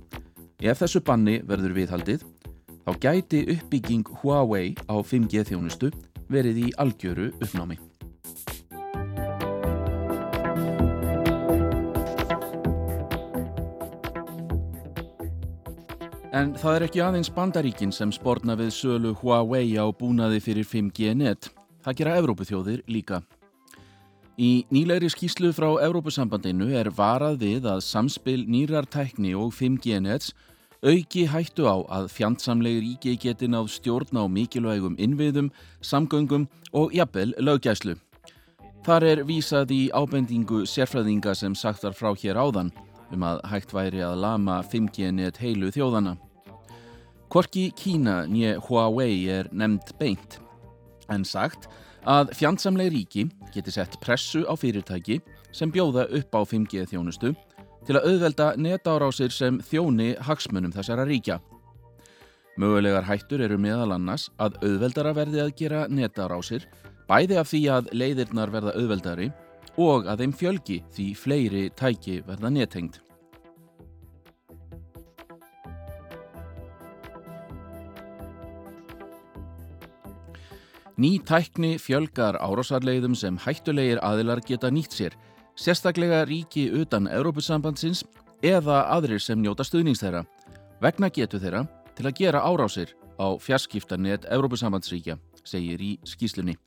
[0.63, 2.23] ef þessu banni verður viðhaldið,
[2.87, 5.91] þá gæti uppbygging Huawei á 5G þjónustu
[6.33, 7.77] verið í algjöru uppnámi.
[16.33, 21.13] En það er ekki aðeins bandaríkin sem spórna við sölu Huawei á búnaði fyrir 5G
[21.19, 21.51] net.
[21.85, 23.19] Það gera Evrópuþjóðir líka.
[24.41, 30.31] Í nýlegri skýslu frá Evrópusambandinu er varað við að samspil nýrar tækni og 5G nets
[30.83, 37.31] auki hættu á að fjandsamleg ríki geti náð stjórn á mikilvægum innviðum, samgöngum og jafnvel
[37.39, 37.95] löggæslu.
[38.83, 42.73] Þar er vísað í ábendingu sérfræðinga sem sagtar frá hér áðan
[43.15, 46.17] um að hægt væri að lama 5G-net heilu þjóðana.
[47.31, 50.37] Korki Kína nýje Huawei er nefnd beint,
[51.07, 51.69] en sagt
[52.03, 55.21] að fjandsamleg ríki geti sett pressu á fyrirtæki
[55.55, 57.31] sem bjóða upp á 5G þjónustu
[57.87, 61.39] til að auðvelda netárásir sem þjóni hagsmunum þessara ríkja.
[62.59, 66.67] Mögulegar hættur eru meðal annars að auðveldara verði að gera netárásir,
[67.09, 69.31] bæði af því að leiðirnar verða auðveldari
[69.81, 73.01] og að þeim fjölgi því fleiri tæki verða nettengt.
[80.93, 85.15] Ný tækni fjölgar árásarleiðum sem hættulegir aðilar geta nýtt sér,
[85.55, 88.03] sérstaklega ríki utan Európusambandsins
[88.43, 90.25] eða aðrir sem njóta stuðnings þeirra,
[90.81, 91.63] vegna getu þeirra
[91.95, 96.57] til að gera árásir á fjarskiptarnet Európusambandsríkja, segir í skýslunni.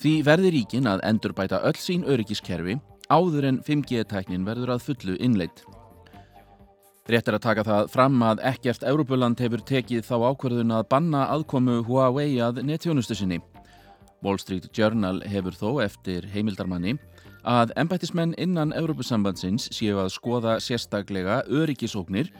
[0.00, 2.76] Því verði ríkin að endurbæta öll sín öryggiskerfi
[3.08, 5.62] áður en 5G-tæknin verður að fullu innleitt.
[7.06, 11.28] Rétt er að taka það fram að ekkert Európuland hefur tekið þá ákverðun að banna
[11.30, 13.38] aðkomu Huawei að netjónustu sinni.
[14.24, 16.96] Wall Street Journal hefur þó eftir heimildarmanni
[17.46, 22.32] að embættismenn innan Európusambandsins séu að skoða sérstaklega öryggisóknir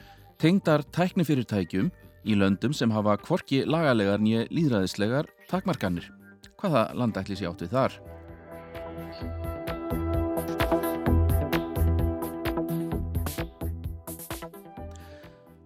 [0.43, 1.93] tengdar tæknifyrirtækjum
[2.27, 6.11] í löndum sem hafa kvorki lagalegar nýja líðræðislegar takmarkanir.
[6.59, 7.95] Hvaða landækli sé áttu þar?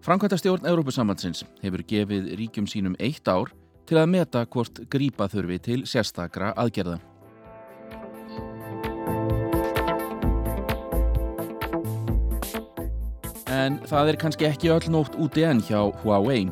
[0.05, 3.53] Frankvæntastjórn Európusambandsins hefur gefið ríkjum sínum eitt ár
[3.89, 6.99] til að meta hvort grípa þurfi til sérstakra aðgerða.
[13.51, 16.49] En það er kannski ekki öll nótt úti enn hjá Huawei.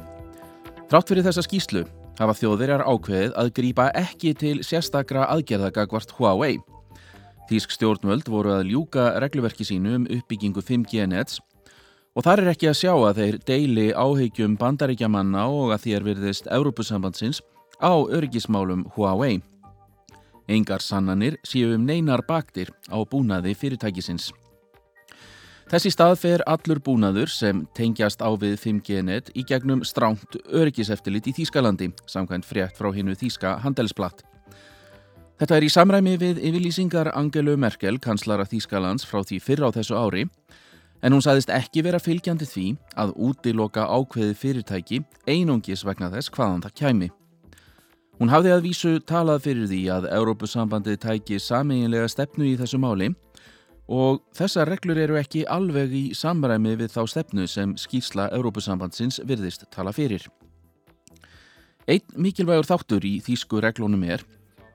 [0.90, 1.84] Trátt fyrir þessa skýslu
[2.18, 6.58] hafa þjóðverjar ákveðið að grípa ekki til sérstakra aðgerðagagvart Huawei.
[7.48, 11.38] Þísk stjórnvöld voru að ljúka regluverki sínu um uppbyggingu 5G nets
[12.18, 16.48] Og þar er ekki að sjá að þeir deili áhegjum bandaríkjamanna og að þér virðist
[16.50, 17.38] Európusambandsins
[17.78, 19.38] á örgismálum Huawei.
[20.48, 24.30] Engar sannanir séu um neinar baktir á búnaði fyrirtækisins.
[25.68, 31.34] Þessi stað fer allur búnaður sem tengjast á við 5G-net í gegnum stránt örgiseftilit í
[31.36, 34.24] Þýskalandi, samkvæmt frétt frá hinnu Þýska handelsblatt.
[35.38, 40.00] Þetta er í samræmi við yfirlýsingar Angelu Merkel, kanslara Þýskalands, frá því fyrr á þessu
[40.00, 40.24] ári
[41.02, 42.66] En hún saðist ekki vera fylgjandi því
[42.98, 47.08] að útiloka ákveði fyrirtæki einungis vegna þess hvaðan það kæmi.
[48.18, 53.12] Hún hafði að vísu talað fyrir því að Európusambandið tæki sameinlega stefnu í þessu máli
[53.86, 59.68] og þessar reglur eru ekki alveg í samræmi við þá stefnu sem skýrsla Európusambandsins virðist
[59.70, 60.26] tala fyrir.
[61.86, 64.26] Einn mikilvægur þáttur í þýsku reglunum er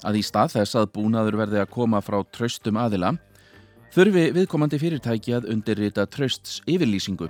[0.08, 3.12] að í stað þess að búnaður verði að koma frá tröstum aðila
[3.92, 7.28] þurfi viðkomandi fyrirtæki að undirrita trösts yfirlýsingu.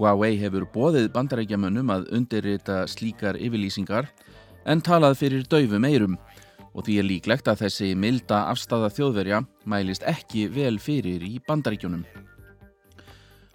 [0.00, 4.08] Huawei hefur bóðið bandarækjamönnum að undirrita slíkar yfirlýsingar
[4.66, 6.18] en talað fyrir döfum eirum
[6.76, 12.04] og því er líklegt að þessi milda afstafa þjóðverja mælist ekki vel fyrir í bandaríkjunum.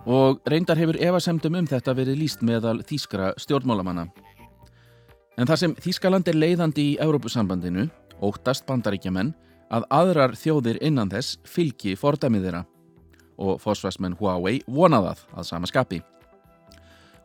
[0.09, 4.07] Og reyndar hefur evasemdum um þetta verið líst meðal þýskra stjórnmálamanna.
[5.37, 7.85] En þar sem Þýskaland er leiðandi í Európusambandinu,
[8.21, 9.31] óttast bandaríkjamenn,
[9.71, 12.63] að aðrar þjóðir innan þess fylgi fordæmið þeirra
[13.41, 16.01] og fósfæsmenn Huawei vonaðað að sama skapi.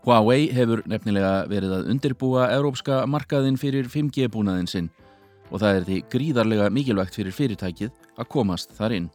[0.06, 4.90] Huawei hefur nefnilega verið að undirbúa európska markaðin fyrir 5G búnaðin sinn
[5.50, 9.08] og það er því gríðarlega mikilvægt fyrir fyrirtækið að komast þar inn.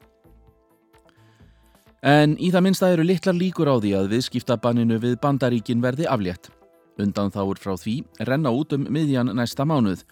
[2.04, 6.50] En í það minnsta eru litlar líkur á því að viðskiptabanninu við bandaríkin verði aflétt.
[7.00, 10.04] Undan þáur frá því renna út um miðjan næsta mánuð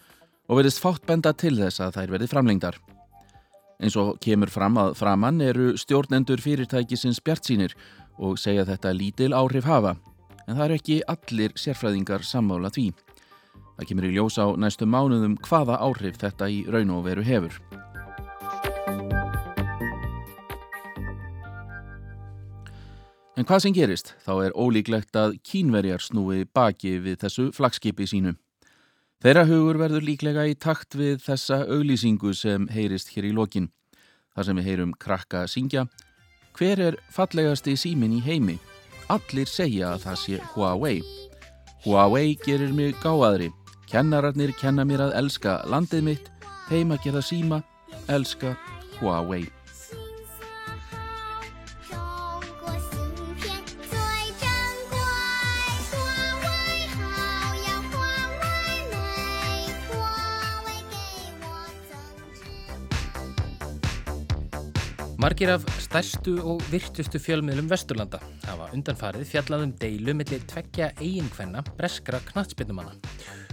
[0.48, 2.78] og verðist fátt benda til þess að þær verði framlengdar.
[3.80, 7.76] Eins og kemur fram að framann eru stjórnendur fyrirtækisins bjart sínir
[8.20, 9.96] og segja þetta lítil áhrif hafa,
[10.50, 12.90] en það eru ekki allir sérfræðingar sammála því.
[13.78, 17.54] Það kemur í ljós á næstu mánuðum hvaða áhrif þetta í raun og veru hefur.
[23.38, 28.34] En hvað sem gerist, þá er ólíklegt að kínverjar snúi baki við þessu flagskipi sínu.
[29.22, 33.70] Þeirra hugur verður líklega í takt við þessa auglýsingu sem heyrist hér í lokin.
[34.34, 35.86] Þar sem við heyrum krakka syngja.
[36.58, 38.58] Hver er fallegasti símin í heimi?
[39.10, 41.00] Allir segja að það sé Huawei.
[41.82, 43.48] Huawei gerir mig gáaðri.
[43.90, 46.28] Kennararnir kenna mér að elska landið mitt,
[46.70, 47.64] heima gera síma,
[48.06, 48.54] elska
[49.00, 49.48] Huawei.
[65.20, 72.22] Margir af stærstu og virtustu fjölmiðlum Vesturlanda hafa undanfarið fjallaðum deilu millir tveggja eiginkvenna breskra
[72.30, 72.94] knatsbyrnumanna.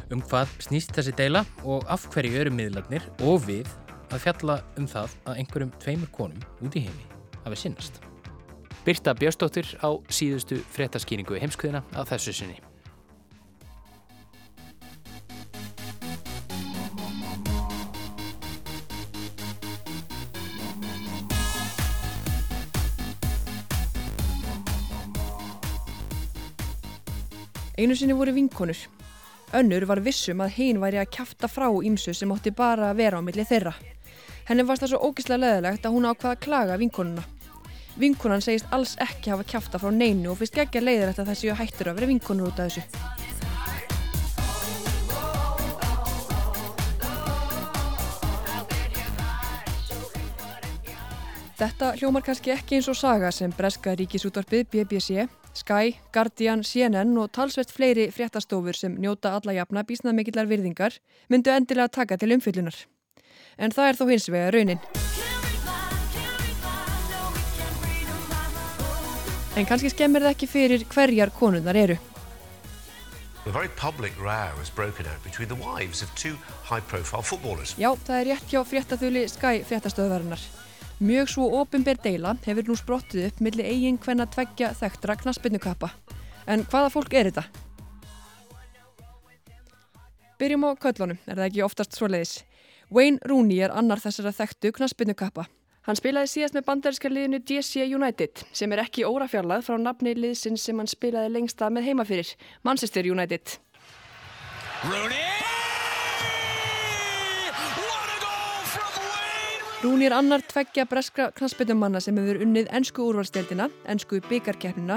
[0.07, 3.67] Um hvað snýst þessi deila og af hverju eru miðlarnir og við
[4.07, 7.11] að fjalla um það að einhverjum tveimur konum út í heimi
[7.43, 7.99] hafi sinnast.
[8.87, 12.61] Birta Björnsdóttir á síðustu fréttaskýringu heimskuðina að þessu sinni.
[27.77, 28.77] Einu sinni voru vinkonur.
[29.53, 33.19] Önnur var vissum að hinn væri að kæfta frá ímsu sem átti bara að vera
[33.19, 33.75] á milli þeirra.
[34.47, 37.27] Henni varst það svo ógislega leðilegt að hún ákvaða að klaga vinkonuna.
[38.01, 41.53] Vinkonan segist alls ekki hafa kæfta frá neinu og fyrst ekki að leiðilegt að þessi
[41.61, 42.83] hættur að vera vinkonur út af þessu.
[51.57, 57.31] Þetta hljómar kannski ekki eins og saga sem breska ríkisútvarpið BBC Sky, Guardian, CNN og
[57.33, 60.99] talsvert fleiri fréttastofur sem njóta alla jafna bísnað mikillar virðingar
[61.33, 62.77] myndu endilega taka til umfyllunar.
[63.57, 64.83] En það er þó hins vega raunin.
[69.57, 71.97] En kannski skemmir það ekki fyrir hverjar konunnar eru.
[73.47, 76.35] A very public row has broken out between the wives of two
[76.69, 77.73] high-profile footballers.
[77.79, 80.43] Já, það er rétt hjá fréttaþjóli Sky fréttastöðvarinnar.
[80.97, 85.91] Mjög svo ofinber deila hefur nú sprottið upp millir eigin hvenna tveggja þekktra knaspinukappa.
[86.49, 87.43] En hvaða fólk er þetta?
[90.41, 92.39] Byrjum á köllunum, er það ekki oftast svo leiðis.
[92.89, 95.45] Wayne Rooney er annar þessara þekktu knaspinukappa.
[95.85, 100.65] Hann spilaði síðast með bandaríska liðinu DC United sem er ekki órafjarlað frá nafni liðsins
[100.65, 102.33] sem hann spilaði lengsta með heimafyrir,
[102.65, 103.59] Manchester United.
[104.81, 105.56] Rooney!
[109.77, 114.95] Rúni er annar tveggja breska knastbyttumanna sem hefur unnið ennsku úrvalstdeildina, ennsku byggarkeppnina,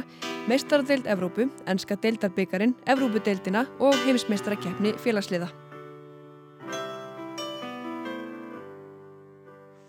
[0.48, 5.50] meistardeild Evrópu, ennska deildarbyggarinn, Evrópudeildina og heimsmeistarakeppni félagsliða.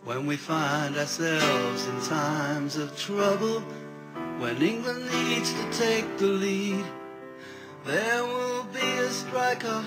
[0.03, 3.63] When we find ourselves in times of trouble
[4.41, 6.83] When England needs to take the lead
[7.85, 9.85] There will be a striker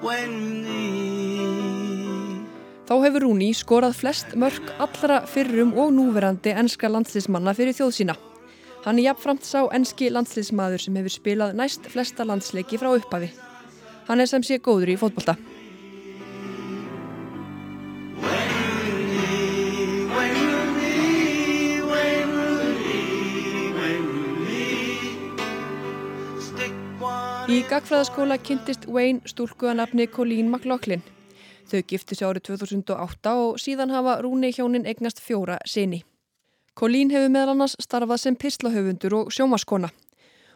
[0.00, 2.25] when we need
[2.86, 8.14] Þá hefur Rúni skorað flest mörg allra fyrrum og núverandi enska landsliðsmanna fyrir þjóð sína.
[8.84, 13.32] Hann er jafnframt sá enski landsliðsmaður sem hefur spilað næst flesta landsleiki frá upphafi.
[14.06, 15.34] Hann er sem sé góður í fótbolta.
[27.50, 31.02] Í gagfræðaskóla kynntist Wayne stúlku að nafni Colleen McLaughlin.
[31.66, 36.04] Þau gifti sig árið 2008 og síðan hafa Rúni hjónin eignast fjóra sinni.
[36.78, 39.90] Colleen hefur meðal annars starfað sem pislahöfundur og sjómaskona.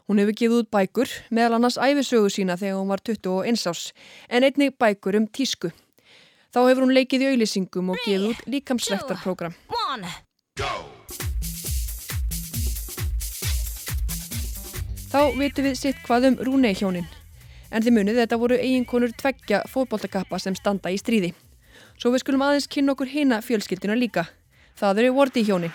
[0.07, 3.91] Hún hefur gefið út bækur, meðal annars æfisögu sína þegar hún var 21 ás,
[4.29, 5.73] en einnig bækur um tísku.
[6.55, 9.55] Þá hefur hún leikið í auðlýsingum og gefið út líkamsrektarprogram.
[15.11, 17.11] Þá vitum við sitt hvað um Rúni hjónin
[17.71, 21.33] en þið munið þetta voru eiginkonur tveggja fótbóltakappa sem standa í stríði.
[22.01, 24.27] Svo við skulum aðeins kynna okkur hina fjölskyldina líka.
[24.81, 25.73] Það eru Vorti hjónin.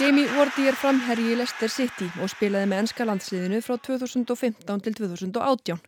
[0.00, 4.94] Jamie Vorti er framherji í Leicester City og spilaði með ennska landsliðinu frá 2015 til
[4.98, 5.82] 2018.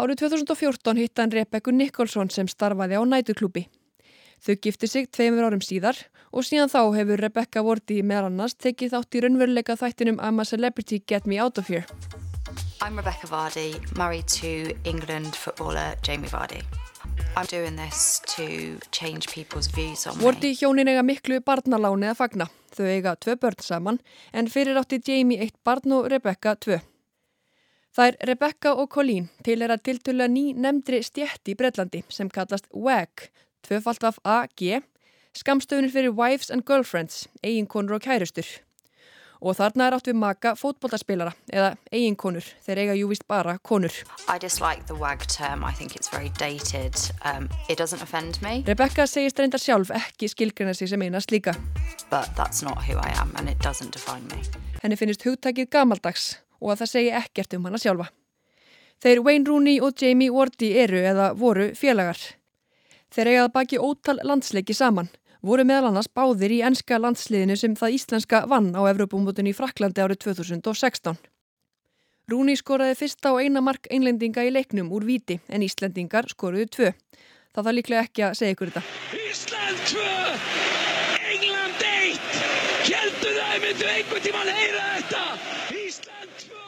[0.00, 3.64] Árið 2014 hitt hann Rebekku Nicholson sem starfaði á nætuklúpi.
[4.40, 5.98] Þau gifti sig tveimur árum síðar
[6.32, 10.46] og síðan þá hefur Rebecca Wardy meðal annars tekið þátt í raunveruleika þættinum I'm a
[10.48, 11.84] Celebrity, Get Me Out of Here.
[12.80, 16.62] I'm Rebecca Vardy, married to England footballer Jamie Vardy.
[17.36, 20.24] I'm doing this to change people's views on me.
[20.24, 22.48] Wardy hjónin eiga miklu barnaláni að fagna.
[22.72, 24.00] Þau eiga tvö börn saman
[24.32, 26.80] en fyrir átti Jamie eitt barn og Rebecca tvö.
[27.92, 32.30] Það er Rebecca og Colleen til er að tiltöla ný nefndri stjætti í Breitlandi sem
[32.30, 33.28] kallast WAG,
[33.66, 34.82] tvöfalt af AG,
[35.36, 38.46] skamstöfunir fyrir Wives and Girlfriends, eiginkonur og kærustur.
[39.40, 43.94] Og þarna er átt við maka fótbollaspilara, eða eiginkonur, þeir eiga jú vist bara konur.
[44.28, 46.94] I dislike the WAG term, I think it's very dated,
[47.24, 48.60] um, it doesn't offend me.
[48.66, 51.56] Rebecca segist reyndar sjálf ekki skilgrina sig sem einast líka.
[52.10, 54.42] But that's not who I am and it doesn't define me.
[54.82, 58.10] Henni finnist hugtækið gamaldags og að það segi ekkert um hana sjálfa.
[59.00, 62.20] Þeir Wayne Rooney og Jamie Wardy eru eða voru félagar.
[63.10, 65.08] Þeir eigaði baki ótal landsleiki saman,
[65.42, 70.04] voru meðal annars báðir í enska landsliðinu sem það íslenska vann á Evrópumótunni í Fraklandi
[70.04, 71.18] árið 2016.
[72.30, 76.90] Rúni skoraði fyrsta og eina mark einlendinga í leiknum úr viti en Íslendingar skoruðu tvö.
[77.50, 78.82] Það þarf líklega ekki að segja ykkur þetta.
[79.18, 80.04] Ísland 2,
[81.32, 82.20] England 1.
[82.92, 85.24] Heldur það myndu einhvern tíman heyra þetta?
[85.80, 86.60] Ísland 2.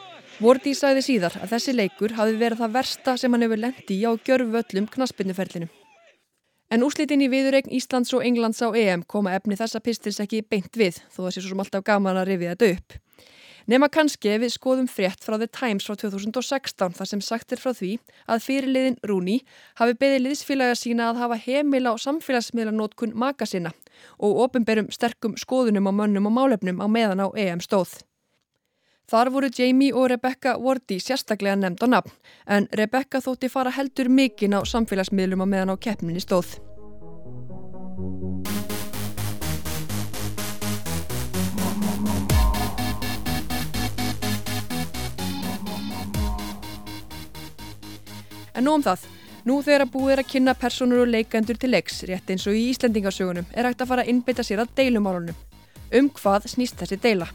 [0.43, 4.11] Vorti sagði síðar að þessi leikur hafi verið það versta sem hann hefur lendi á
[4.11, 5.71] gjörföllum knaspinnuferlinu.
[6.73, 10.73] En úslitin í viðuregn Íslands og Englands á EM koma efni þessa pistils ekki beint
[10.73, 12.95] við, þó það sé svo sem alltaf gaman að rifja þetta upp.
[13.69, 17.75] Nefna kannski við skoðum frétt frá The Times frá 2016 þar sem sagt er frá
[17.77, 17.91] því
[18.25, 19.35] að fyrirliðin Rúni
[19.77, 23.75] hafi beðið liðsfélaga sína að hafa heimila á samfélagsmiðlanótkun maka sinna
[24.17, 28.01] og ofinberum sterkum skoðunum á mönnum og málefnum á meðan á EM stóð.
[29.11, 32.13] Þar voru Jamie og Rebecca Wardy sérstaklega nefnd á nafn
[32.47, 36.55] en Rebecca þótti fara heldur mikinn á samfélagsmiðlum á meðan á keppninni stóð.
[48.53, 49.03] En nú um það.
[49.43, 52.55] Nú þegar að búið er að kynna personur og leikendur til leiks, rétt eins og
[52.55, 55.35] í Íslendingasögunum, er hægt að fara að innbytta sér að deilumálunum.
[55.91, 57.27] Um hvað snýst þessi deila?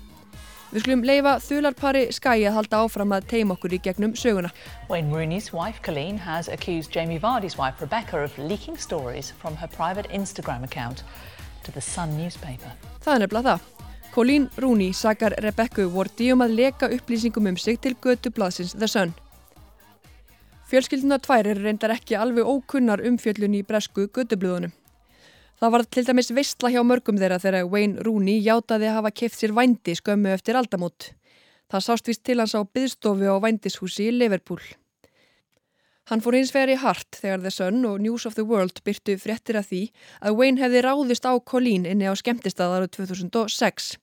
[0.69, 4.51] Við skulum leifa þularpari Skye að halda áfram að teima okkur í gegnum söguna.
[4.91, 9.69] Wayne Rooney's wife Colleen has accused Jamie Vardy's wife Rebecca of leaking stories from her
[9.69, 11.05] private Instagram account
[11.64, 12.75] to the Sun newspaper.
[13.01, 13.87] Það er nefnilega það.
[14.12, 18.89] Colleen Rooney sakar Rebecca Vardy um að leka upplýsingum um sig til götu blaðsins The
[18.93, 19.14] Sun.
[20.69, 24.77] Fjölskylduna tvær er reyndar ekki alveg ókunnar umfjöllun í bresku gödubluðunum.
[25.59, 29.41] Það var til dæmis veistla hjá mörgum þeirra þegar Wayne Rooney játaði að hafa keft
[29.41, 31.09] sér vændi skömmu eftir aldamót.
[31.67, 34.61] Það sást vist til hans á byðstofu á vændishúsi í Liverpool.
[36.09, 39.17] Hann fór hins vegar í hart þegar The Sun og News of the World byrtu
[39.19, 39.81] fréttir af því
[40.23, 43.97] að Wayne hefði ráðist á Colleen inni á skemmtistaðaru 2006.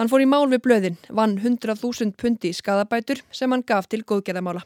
[0.00, 4.64] Hann fór í mál við blöðin, vann 100.000 pundi skadabætur sem hann gaf til góðgerðamála.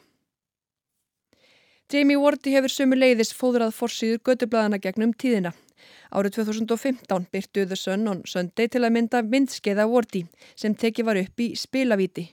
[1.91, 5.51] Jamie Wardy hefur sömu leiðis fóðrað forsiður gödublaðana gegnum tíðina.
[6.11, 10.25] Árið 2015 byrtu The Sun on Sunday til að mynda myndskeiða Wardy
[10.55, 12.27] sem tekið var upp í spilavíti.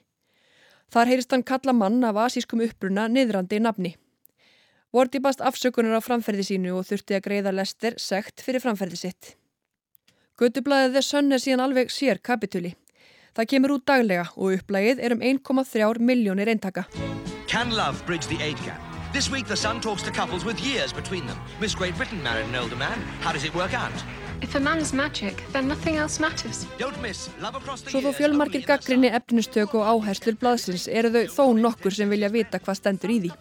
[0.92, 3.94] Þar heyrist hann kalla mann af asískum uppbruna niðrandi nafni.
[4.92, 9.34] Wardy bast afsökunar á framferði sínu og þurfti að greiða lester sekt fyrir framferði sitt.
[10.40, 12.72] Gödublaðið The Sun er síðan alveg sér kapituli.
[13.36, 16.88] Það kemur út daglega og upplægið er um 1,3 miljónir eintaka.
[17.46, 18.87] Can love bridge the age gap?
[19.18, 21.36] This week, The Sun talks to couples with years between them.
[21.60, 23.00] Miss Great Britain married an older man.
[23.18, 24.04] How does it work out?
[24.42, 26.66] If a man is magic, then nothing else matters.
[26.78, 28.16] Don't miss Love Across the Svo þó Years.
[28.16, 33.10] fjölmarkir gaggrinni efnustök og áherslur blaðsins eru þau þó nokkur sem vilja vita hvað stendur
[33.10, 33.32] í því.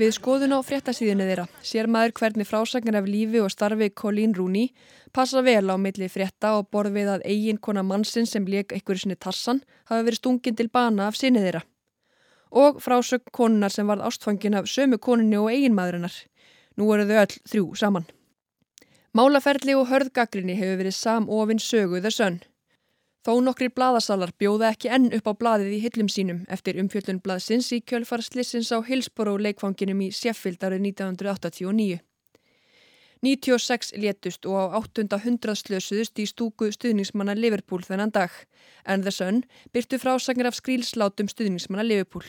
[0.00, 4.72] Við skoðun á fréttasíðinu þeirra sér maður hvernig frásagnar af lífi og starfi Colleen Rooney
[5.12, 9.04] passa vel á milli frétta og borð við að eigin kona mannsinn sem leik einhverju
[9.04, 9.60] sinni tassan
[9.92, 11.66] hafi verið stungin til bana af sinni þeirra
[12.54, 16.14] og frásögn konunar sem varð ástfangin af sömu konunni og eiginmaðurinnar.
[16.78, 18.06] Nú eru þau öll þrjú saman.
[19.14, 22.40] Málaferli og hörðgagrinni hefur verið samofinn söguð að sönn.
[23.24, 27.70] Þó nokkri blaðasalar bjóða ekki enn upp á blaðið í hillum sínum eftir umfjöldun blaðsins
[27.72, 32.02] í kjölfarslissins á Hillsborough leikfanginum í Sheffield árið 1989.
[33.24, 38.34] 96 létust og á 800 slösuðust í stúku stuðningsmanna Liverpool þennan dag
[38.84, 42.26] en The Sun byrtu frásagnir af skrílslátum stuðningsmanna Liverpool.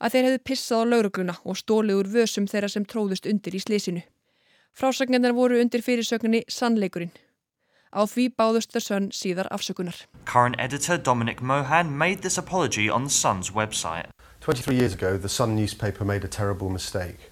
[0.00, 3.62] Að þeir hefðu pissað á laurugluna og stólið úr vösum þeirra sem tróðust undir í
[3.62, 4.02] slísinu.
[4.76, 7.14] Frásagnirnar voru undir fyrirsögninni Sannleikurinn.
[7.96, 10.04] Á því báðust The Sun síðar afsökunar.
[10.26, 14.10] Current editor Dominic Mohan made this apology on the Sun's website.
[14.40, 17.30] 23 years ago, the Sun newspaper made a terrible mistake.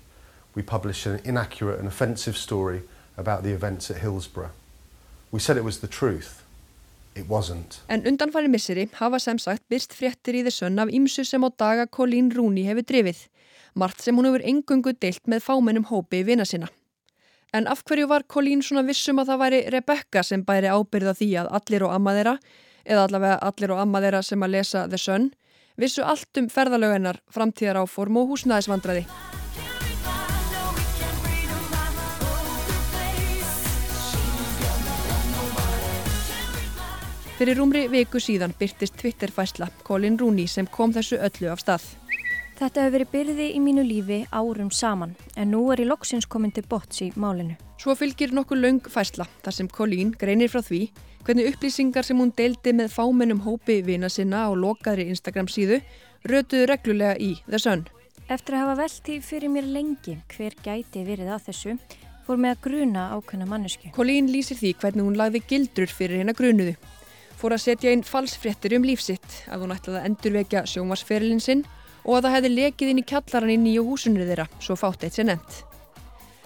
[0.55, 2.83] We published an inaccurate and offensive story
[3.19, 4.53] about the events at Hillsborough.
[5.31, 6.44] We said it was the truth.
[7.89, 11.87] En undanfæri misseri hafa sem sagt byrst fréttir í þessön af ýmsu sem á daga
[11.87, 13.21] Colleen Rooney hefur drifið.
[13.75, 16.69] Margt sem hún hefur engungu deilt með fámennum hópi vina sinna.
[17.55, 21.31] En af hverju var Colleen svona vissum að það væri Rebecca sem bæri ábyrða því
[21.43, 22.35] að allir og amma þeirra,
[22.85, 25.31] eða allavega allir og amma þeirra sem að lesa Sun,
[25.79, 29.07] vissu allt um ferðalöginnar, framtíðar áform og húsnæðisvandræði.
[37.35, 41.82] Fyrir rúmri viku síðan byrtist Twitter-fæsla Colin Rooney sem kom þessu öllu af stað.
[42.61, 46.55] Þetta hefur verið byrði í mínu lífi árum saman en nú er ég loksins komin
[46.55, 47.57] til bots í málinu.
[47.82, 50.85] Svo fylgir nokkuð laung fæsla þar sem Colleen greinir frá því
[51.26, 55.82] hvernig upplýsingar sem hún deildi með fámennum hópi vina sinna á lokaðri Instagram síðu
[56.30, 57.89] rötuðu reglulega í The Sun.
[58.30, 61.80] Eftir að hafa velti fyrir mér lengi hver gæti verið að þessu
[62.28, 63.91] fór með að gruna ákveðna mannesku.
[63.97, 66.78] Colleen lýsir því hvernig hún lagði gildrur fyrir grunuðu.
[67.39, 71.66] Fór að setja inn falsfréttir um lífsitt að hún ætlaði að endurvekja sjómasferilin sinn
[72.05, 75.16] og að það hefði lekið inn í kjallaran í nýju húsunni þeirra, svo fátt eitt
[75.16, 75.62] sér nefnt.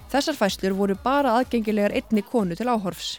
[0.08, 3.18] Þessar fæslur voru bara aðgengilegar einni konu til áhorfs.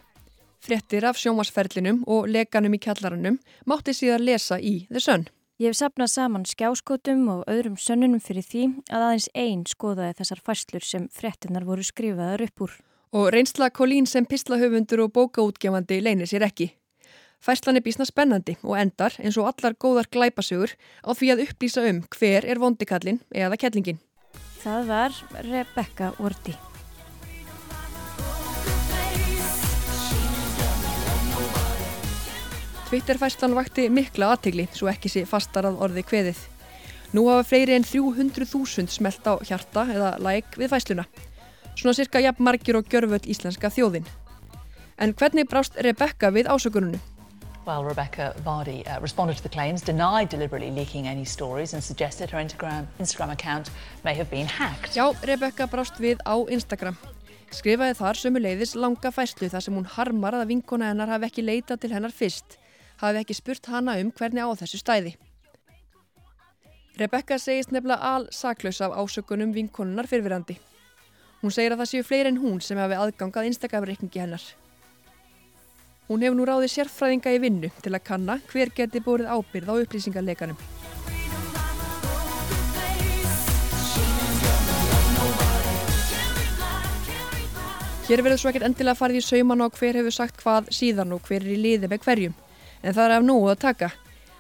[0.60, 3.38] Fréttir af sjómasferlinum og lekanum í kjallaranum
[3.70, 5.28] mátti síðan lesa í The Sun.
[5.60, 10.42] Ég hef sapnað saman skjáskotum og öðrum sönnunum fyrir því að aðeins einn skoðaði þessar
[10.48, 12.76] fæslur sem frettinnar voru skrifaðar upp úr.
[13.12, 16.72] Og reynsla Kolín sem pislahöfundur og bókaútgefandi leynir sér ekki.
[17.40, 20.74] Fæslan er bísna spennandi og endar eins og allar góðar glæpasögur
[21.08, 24.00] á því að upplýsa um hver er vondikallin eða kettlingin.
[24.60, 25.14] Það var
[25.46, 26.56] Rebecca Orti.
[32.90, 36.42] Twitterfæslan vakti mikla aðtegli svo ekki sé fastar að orði kveðið.
[37.16, 41.06] Nú hafa fleiri en 300.000 smelt á hjarta eða like við fæsluna.
[41.78, 44.10] Svona cirka jafn margir og gjörföll íslenska þjóðin.
[45.00, 47.00] En hvernig brást Rebecca við ásökununu?
[47.70, 52.32] Well, Rebecca Vardy uh, responded to the claims, denied deliberately leaking any stories and suggested
[52.32, 53.70] her Instagram, Instagram account
[54.04, 54.96] may have been hacked.
[54.96, 56.98] Já, Rebecca brást við á Instagram.
[57.54, 61.44] Skrifaði þar sömu leiðis langa fæslu þar sem hún harmar að vinkona hennar hafi ekki
[61.46, 62.58] leitað til hennar fyrst
[63.04, 65.14] hafi ekki spurt hana um hvernig á þessu stæði.
[66.98, 70.58] Rebecca segist nefnilega al saklaus af ásökunum vinkonunnar fyrfirandi.
[71.44, 74.42] Hún segir að það séu fleiri en hún sem hafi aðgangað Instagram-reikningi hennar.
[76.10, 79.74] Hún hefur nú ráðið sérfræðinga í vinnu til að kanna hver geti búrið ábyrð á
[79.78, 80.58] upplýsingarleikanum.
[88.10, 91.22] Hér verður svo ekkert endilega farið í sauman á hver hefur sagt hvað síðan og
[91.30, 92.34] hver er í liði með hverjum
[92.82, 93.92] en það er af nógu að taka.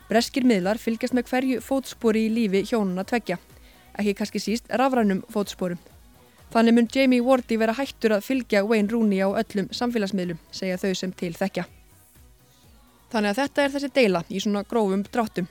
[0.09, 3.37] Breskir miðlar fylgjast með hverju fótspori í lífi hjónuna tveggja,
[3.93, 5.77] ekki kannski síst rafrænum fótsporum.
[6.49, 10.95] Þannig mun Jamie Wardy vera hættur að fylgja Wayne Rooney á öllum samfélagsmiðlum, segja þau
[10.97, 11.67] sem til þekkja.
[13.13, 15.49] Þannig að þetta er þessi deila í svona grófum dráttum.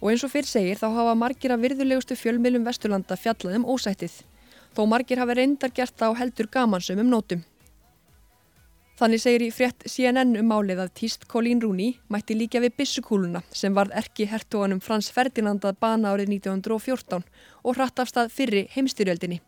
[0.00, 4.14] Og eins og fyrr segir þá hafa margir að virðulegustu fjölmiðlum Vesturlanda fjallaðum ósættið,
[4.72, 7.44] þó margir hafa reyndar gert það á heldur gamansum um nótum.
[9.00, 13.40] Þannig segir í frétt CNN um málið að týst Colleen Rooney mætti líka við bissukúluna
[13.52, 17.24] sem varð erki hertoganum Frans Ferdinand að bana árið 1914
[17.64, 19.40] og hratt af stað fyrri heimstyrjöldinni.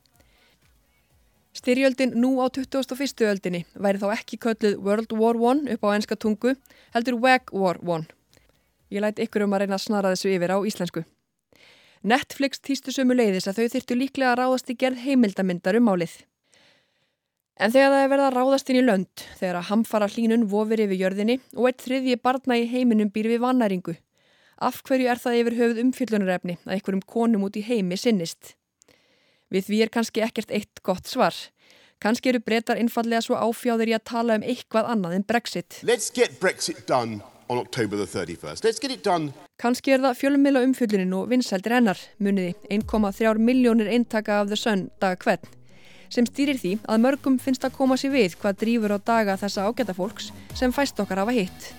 [1.52, 3.28] Styrjöldin nú á 21.
[3.28, 6.54] öldinni væri þá ekki kölluð World War I upp á enska tungu,
[6.94, 8.06] heldur Wag War I.
[8.88, 11.02] Ég læti ykkur um að reyna að snara þessu yfir á íslensku.
[12.02, 16.14] Netflix týstu sömu leiðis að þau þyrtu líklega að ráðast í gerð heimildamindar um málið.
[17.60, 20.82] En þegar það er verið að ráðast inn í lönd, þegar að hamfara hlínun vofir
[20.86, 23.98] yfir jörðinni og eitt þriðji barna í heiminum býr við vannæringu,
[24.56, 28.56] af hverju er það yfir höfuð umfyllunarefni að einhverjum konum út í heimi sinnist?
[29.52, 31.36] Við því er kannski ekkert eitt gott svar.
[32.02, 35.78] Kannski eru breytar innfallega svo áfjáður í að tala um eitthvað annað en Brexit.
[35.86, 36.40] Brexit
[39.62, 44.88] kannski er það fjölumila umfyllunin og vinsældir hennar, muniði 1,3 miljónir eintaka af The Sun
[45.02, 45.44] dag hvern
[46.12, 49.64] sem stýrir því að mörgum finnst að koma sér við hvað drýfur á daga þessa
[49.68, 50.28] ágæta fólks
[50.58, 51.72] sem fæst okkar hafa hitt.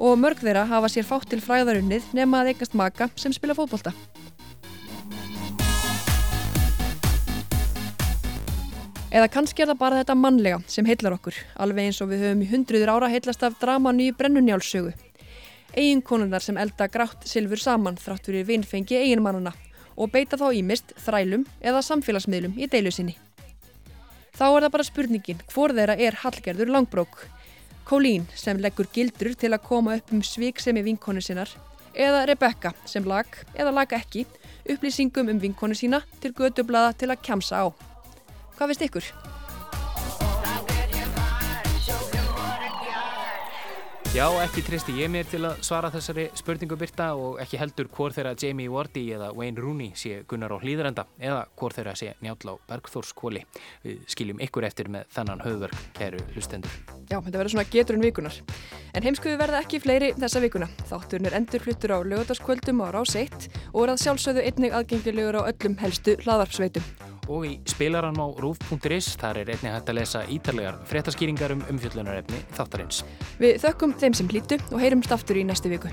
[0.00, 3.92] Og mörg þeirra hafa sér fátt til fræðarunnið nema að eigast maka sem spila fótbolta.
[9.12, 12.44] Eða kannski er það bara þetta mannlega sem heillar okkur, alveg eins og við höfum
[12.44, 14.94] í hundruður ára heillast af draman í brennunjálssögu.
[15.76, 19.52] Eginkonunnar sem elda grátt silfur saman þrátt fyrir vinnfengi eiginmannana
[20.00, 23.18] og beita þá ímist þrælum eða samfélagsmiðlum í deilu sinni.
[24.32, 27.28] Þá er það bara spurningin hvor þeirra er Hallgerður Langbrók.
[27.84, 31.52] Colleen sem leggur gildur til að koma upp um sviksemi vinkonu sinnar
[31.92, 34.24] eða Rebecca sem lag eða lag ekki
[34.64, 37.91] upplýsingum um vinkonu sína til gödublada til að kjamsa á.
[38.62, 39.06] Hvað finnst ykkur?
[44.12, 48.14] Já, ekki tristi ég mér til að svara þessari spurningu byrta og ekki heldur hvort
[48.14, 52.54] þeirra Jamie Wardy eða Wayne Rooney sé Gunnar á hlýðarenda eða hvort þeirra sé Njáll
[52.54, 53.42] á Bergþórskóli.
[53.82, 56.76] Við skiljum ykkur eftir með þannan höfverk, kæru hlustendur.
[57.10, 58.36] Já, þetta verður svona geturinn vikunar.
[58.94, 60.70] En heimskuðu verða ekki fleiri þessa vikuna.
[60.92, 65.50] Þátturinn er endurfluttur á lögadaskvöldum á rás 1 og er að sjálfsögðu einnig aðgengilegur á
[65.50, 70.80] öllum helstu hlaðarpsveitum og í spilaran á rúf.is þar er einnig hægt að lesa ítarlegar
[70.90, 73.04] fréttaskýringar um umfjöllunarefni þáttarins.
[73.42, 75.92] Við þökkum þeim sem hlýtu og heyrumst aftur í næstu viku.